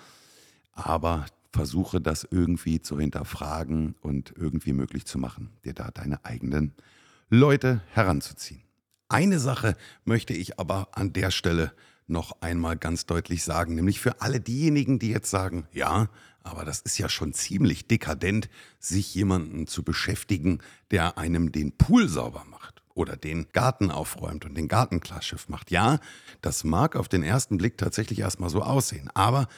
Aber 0.73 1.27
versuche 1.53 2.01
das 2.01 2.27
irgendwie 2.29 2.81
zu 2.81 2.99
hinterfragen 2.99 3.95
und 4.01 4.35
irgendwie 4.37 4.73
möglich 4.73 5.05
zu 5.05 5.19
machen, 5.19 5.51
dir 5.65 5.75
da 5.75 5.91
deine 5.91 6.25
eigenen 6.25 6.75
Leute 7.31 7.83
heranzuziehen. 7.93 8.63
Eine 9.09 9.39
Sache 9.39 9.77
möchte 10.05 10.33
ich 10.33 10.59
aber 10.59 10.89
an 10.93 11.13
der 11.13 11.31
Stelle 11.31 11.73
noch 12.07 12.43
einmal 12.43 12.77
ganz 12.77 13.07
deutlich 13.07 13.45
sagen, 13.45 13.77
nämlich 13.77 14.01
für 14.01 14.21
alle 14.21 14.41
diejenigen, 14.41 14.99
die 14.99 15.11
jetzt 15.11 15.31
sagen, 15.31 15.67
ja, 15.73 16.09
aber 16.43 16.65
das 16.65 16.81
ist 16.81 16.99
ja 16.99 17.09
schon 17.09 17.33
ziemlich 17.33 17.87
dekadent, 17.87 18.51
sich 18.79 19.15
jemanden 19.15 19.67
zu 19.67 19.83
beschäftigen, 19.83 20.59
der 20.91 21.17
einem 21.17 21.53
den 21.53 21.73
Pool 21.73 22.09
sauber 22.09 22.45
macht 22.51 22.74
oder 22.95 23.17
den 23.17 23.49
Garten 23.53 23.91
aufräumt 23.91 24.45
und 24.45 24.57
den 24.57 24.69
Gartenklassschiff 24.69 25.49
macht. 25.49 25.71
Ja, 25.71 25.99
das 26.41 26.65
mag 26.65 26.97
auf 26.97 27.09
den 27.09 27.23
ersten 27.23 27.59
Blick 27.59 27.77
tatsächlich 27.77 28.21
erstmal 28.21 28.51
so 28.51 28.63
aussehen, 28.63 29.11
aber 29.15 29.49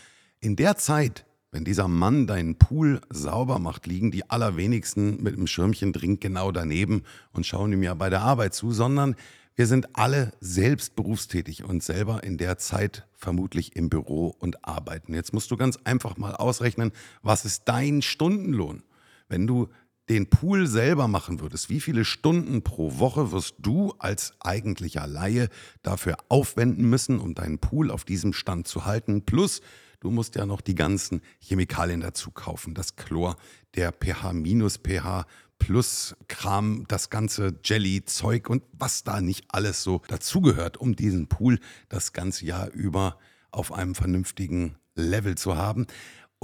in 0.41 0.57
der 0.57 0.77
Zeit, 0.77 1.25
wenn 1.51 1.65
dieser 1.65 1.89
Mann 1.89 2.27
deinen 2.27 2.57
Pool 2.57 3.01
sauber 3.09 3.59
macht, 3.59 3.87
liegen 3.87 4.11
die 4.11 4.29
allerwenigsten 4.29 5.23
mit 5.23 5.37
einem 5.37 5.47
Schirmchen 5.47 5.93
dringend 5.93 6.21
genau 6.21 6.53
daneben 6.53 7.03
und 7.33 7.47
schauen 7.47 7.73
ihm 7.73 7.83
ja 7.83 7.95
bei 7.95 8.11
der 8.11 8.23
Arbeit 8.23 8.55
zu, 8.55 8.73
sondern 8.73 9.17
wir 9.55 9.67
sind 9.67 9.97
alle 9.97 10.33
selbst 10.41 10.97
berufstätig 10.97 11.65
und 11.65 11.83
selber 11.83 12.23
in 12.23 12.37
der 12.37 12.59
Zeit 12.59 13.09
vermutlich 13.15 13.75
im 13.75 13.89
Büro 13.89 14.37
und 14.39 14.69
arbeiten. 14.69 15.15
Jetzt 15.15 15.33
musst 15.33 15.51
du 15.51 15.57
ganz 15.57 15.79
einfach 15.85 16.19
mal 16.19 16.35
ausrechnen, 16.35 16.93
was 17.23 17.47
ist 17.47 17.63
dein 17.65 18.03
Stundenlohn? 18.03 18.83
Wenn 19.29 19.47
du 19.47 19.69
den 20.09 20.29
Pool 20.29 20.67
selber 20.67 21.09
machen 21.09 21.41
würdest, 21.41 21.69
wie 21.69 21.81
viele 21.81 22.05
Stunden 22.05 22.63
pro 22.63 22.99
Woche 22.99 23.33
wirst 23.33 23.57
du 23.59 23.93
als 23.99 24.35
eigentlicher 24.41 25.07
Laie 25.07 25.49
dafür 25.83 26.17
aufwenden 26.29 26.89
müssen, 26.89 27.19
um 27.19 27.35
deinen 27.35 27.59
Pool 27.59 27.91
auf 27.91 28.05
diesem 28.05 28.33
Stand 28.33 28.69
zu 28.69 28.85
halten? 28.85 29.25
Plus, 29.25 29.63
du 30.01 30.11
musst 30.11 30.37
ja 30.37 30.47
noch 30.47 30.61
die 30.61 30.77
ganzen 30.77 31.23
Chemikalien 31.41 32.01
dazu 32.01 32.31
kaufen, 32.31 32.75
das 32.75 32.97
Chlor, 32.97 33.37
der 33.75 33.93
pH-pH, 33.93 35.27
plus 35.59 36.15
Kram, 36.29 36.85
das 36.87 37.11
ganze 37.11 37.59
Jelly-Zeug 37.65 38.49
und 38.49 38.63
was 38.73 39.05
da 39.05 39.21
nicht 39.21 39.47
alles 39.49 39.83
so 39.83 40.03
dazugehört, 40.09 40.77
um 40.77 40.95
diesen 40.95 41.29
Pool 41.29 41.59
das 41.89 42.13
ganze 42.13 42.45
Jahr 42.45 42.71
über 42.71 43.19
auf 43.51 43.73
einem 43.73 43.95
vernünftigen 43.95 44.77
Level 44.95 45.37
zu 45.37 45.57
haben. 45.57 45.87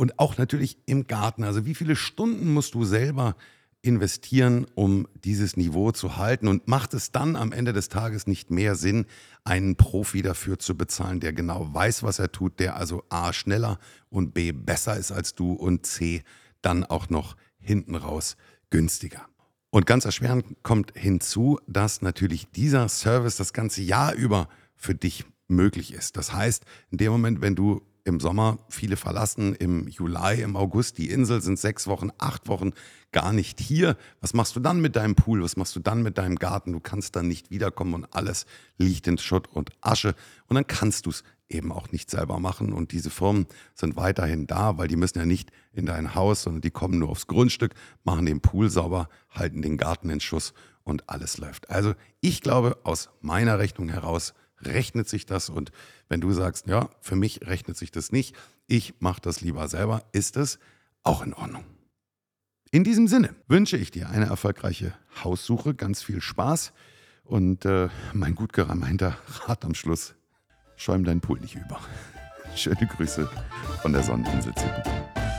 Und 0.03 0.19
auch 0.19 0.37
natürlich 0.37 0.79
im 0.87 1.07
Garten. 1.07 1.45
Also 1.45 1.65
wie 1.65 1.77
viele 1.77 1.95
Stunden 1.95 2.53
musst 2.53 2.75
du 2.75 2.85
selber 2.85 3.37
investieren, 3.83 4.67
um 4.75 5.07
dieses 5.15 5.57
Niveau 5.57 5.93
zu 5.93 6.17
halten? 6.17 6.49
Und 6.49 6.67
macht 6.67 6.93
es 6.93 7.13
dann 7.13 7.37
am 7.37 7.53
Ende 7.53 7.73
des 7.73 7.89
Tages 7.89 8.27
nicht 8.27 8.51
mehr 8.51 8.75
Sinn, 8.75 9.07
einen 9.45 9.77
Profi 9.77 10.23
dafür 10.23 10.59
zu 10.59 10.77
bezahlen, 10.77 11.21
der 11.21 11.33
genau 11.33 11.73
weiß, 11.73 12.03
was 12.03 12.19
er 12.19 12.33
tut, 12.33 12.59
der 12.59 12.75
also 12.75 13.05
A 13.11 13.33
schneller 13.33 13.79
und 14.09 14.35
B 14.35 14.51
besser 14.51 14.97
ist 14.97 15.13
als 15.13 15.37
du 15.37 15.53
und 15.53 15.87
C 15.87 16.25
dann 16.63 16.83
auch 16.83 17.09
noch 17.09 17.37
hinten 17.61 17.95
raus 17.95 18.37
günstiger. 18.71 19.29
Und 19.71 19.87
ganz 19.87 20.05
erschwerend 20.05 20.65
kommt 20.65 20.95
hinzu, 20.97 21.61
dass 21.69 22.03
natürlich 22.03 22.51
dieser 22.51 22.89
Service 22.89 23.37
das 23.37 23.53
ganze 23.53 23.83
Jahr 23.83 24.15
über 24.15 24.49
für 24.75 24.97
dich 24.97 25.27
möglich 25.47 25.93
ist. 25.95 26.17
Das 26.17 26.33
heißt, 26.33 26.65
in 26.91 26.99
dem 26.99 27.13
Moment, 27.13 27.41
wenn 27.41 27.55
du 27.55 27.83
im 28.05 28.21
Sommer 28.21 28.59
viele 28.69 28.97
verlassen, 28.97 29.55
im 29.55 29.87
Juli, 29.89 30.43
im 30.43 30.57
August 30.57 30.99
die 30.99 31.11
Insel 31.11 31.41
sind 31.41 31.59
sechs 31.59 31.87
Wochen, 31.87 32.11
acht 32.19 32.49
Wochen 32.49 32.73
gar 33.13 33.33
nicht 33.33 33.61
hier. 33.61 33.97
Was 34.21 34.35
machst 34.35 34.57
du 34.57 34.61
dann 34.61 34.81
mit 34.81 34.97
deinem 34.97 35.15
Pool? 35.15 35.43
Was 35.43 35.57
machst 35.57 35.77
du 35.77 35.81
dann 35.81 36.03
mit 36.03 36.19
deinem 36.19 36.37
Garten? 36.37 36.73
Du 36.73 36.81
kannst 36.81 37.15
dann 37.15 37.29
nicht 37.29 37.51
wiederkommen 37.51 37.95
und 37.95 38.15
alles 38.15 38.47
liegt 38.79 39.07
in 39.07 39.19
Schutt 39.19 39.49
und 39.49 39.71
Asche. 39.81 40.15
Und 40.49 40.57
dann 40.57 40.67
kannst 40.67 41.07
du 41.07 41.11
es 41.11 41.23
eben 41.49 41.71
auch 41.71 41.93
nicht 41.93 42.11
selber 42.11 42.41
machen. 42.41 42.73
Und 42.73 42.93
diese 42.93 43.11
Firmen 43.11 43.47
sind 43.75 43.97
weiterhin 43.97 44.47
da, 44.47 44.79
weil 44.79 44.89
die 44.89 44.97
müssen 44.97 45.19
ja 45.19 45.27
nicht 45.27 45.51
in 45.73 45.87
dein 45.87 46.15
Haus, 46.15 46.43
sondern 46.43 46.63
die 46.63 46.71
kommen 46.71 46.99
nur 46.99 47.11
aufs 47.11 47.27
Grundstück, 47.27 47.75
machen 48.05 48.27
den 48.27 48.41
Pool 48.41 48.71
sauber, 48.71 49.09
halten 49.31 49.63
den 49.63 49.77
Garten 49.77 50.11
in 50.11 50.21
Schuss 50.21 50.55
und 50.83 51.09
alles 51.09 51.39
läuft. 51.39 51.71
Also 51.71 51.95
ich 52.21 52.41
glaube, 52.41 52.79
aus 52.83 53.11
meiner 53.21 53.59
Rechnung 53.59 53.89
heraus 53.89 54.35
rechnet 54.65 55.09
sich 55.09 55.27
das. 55.27 55.49
Und 55.49 55.73
wenn 56.09 56.21
du 56.21 56.33
sagst, 56.33 56.67
ja, 56.67 56.91
für 57.01 57.17
mich 57.17 57.47
rechnet 57.47 57.77
sich 57.77 57.91
das 57.91 58.13
nicht, 58.13 58.37
ich 58.67 58.95
mache 59.01 59.21
das 59.21 59.41
lieber 59.41 59.69
selber, 59.69 60.05
ist 60.13 60.37
es 60.37 60.59
auch 61.03 61.23
in 61.23 61.35
Ordnung. 61.35 61.65
In 62.71 62.85
diesem 62.85 63.07
Sinne 63.07 63.35
wünsche 63.49 63.77
ich 63.77 63.91
dir 63.91 64.09
eine 64.09 64.27
erfolgreiche 64.27 64.95
Haussuche, 65.23 65.75
ganz 65.75 66.03
viel 66.03 66.23
Spaß 66.23 66.73
und 67.25 67.67
äh, 67.67 67.89
mein 68.15 68.35
gut 68.35 68.53
gemeinter 68.53 69.19
Rat 69.47 69.65
am 69.65 69.75
Schluss, 69.75 70.15
schäum 70.77 71.05
deinen 71.05 71.21
Pool 71.21 71.39
nicht 71.41 71.55
über. 71.55 71.81
Schöne 72.57 72.87
Grüße 72.87 73.29
von 73.83 73.93
der 73.93 74.03
Sonneninsel 74.03 74.55
Zypern. 74.55 75.32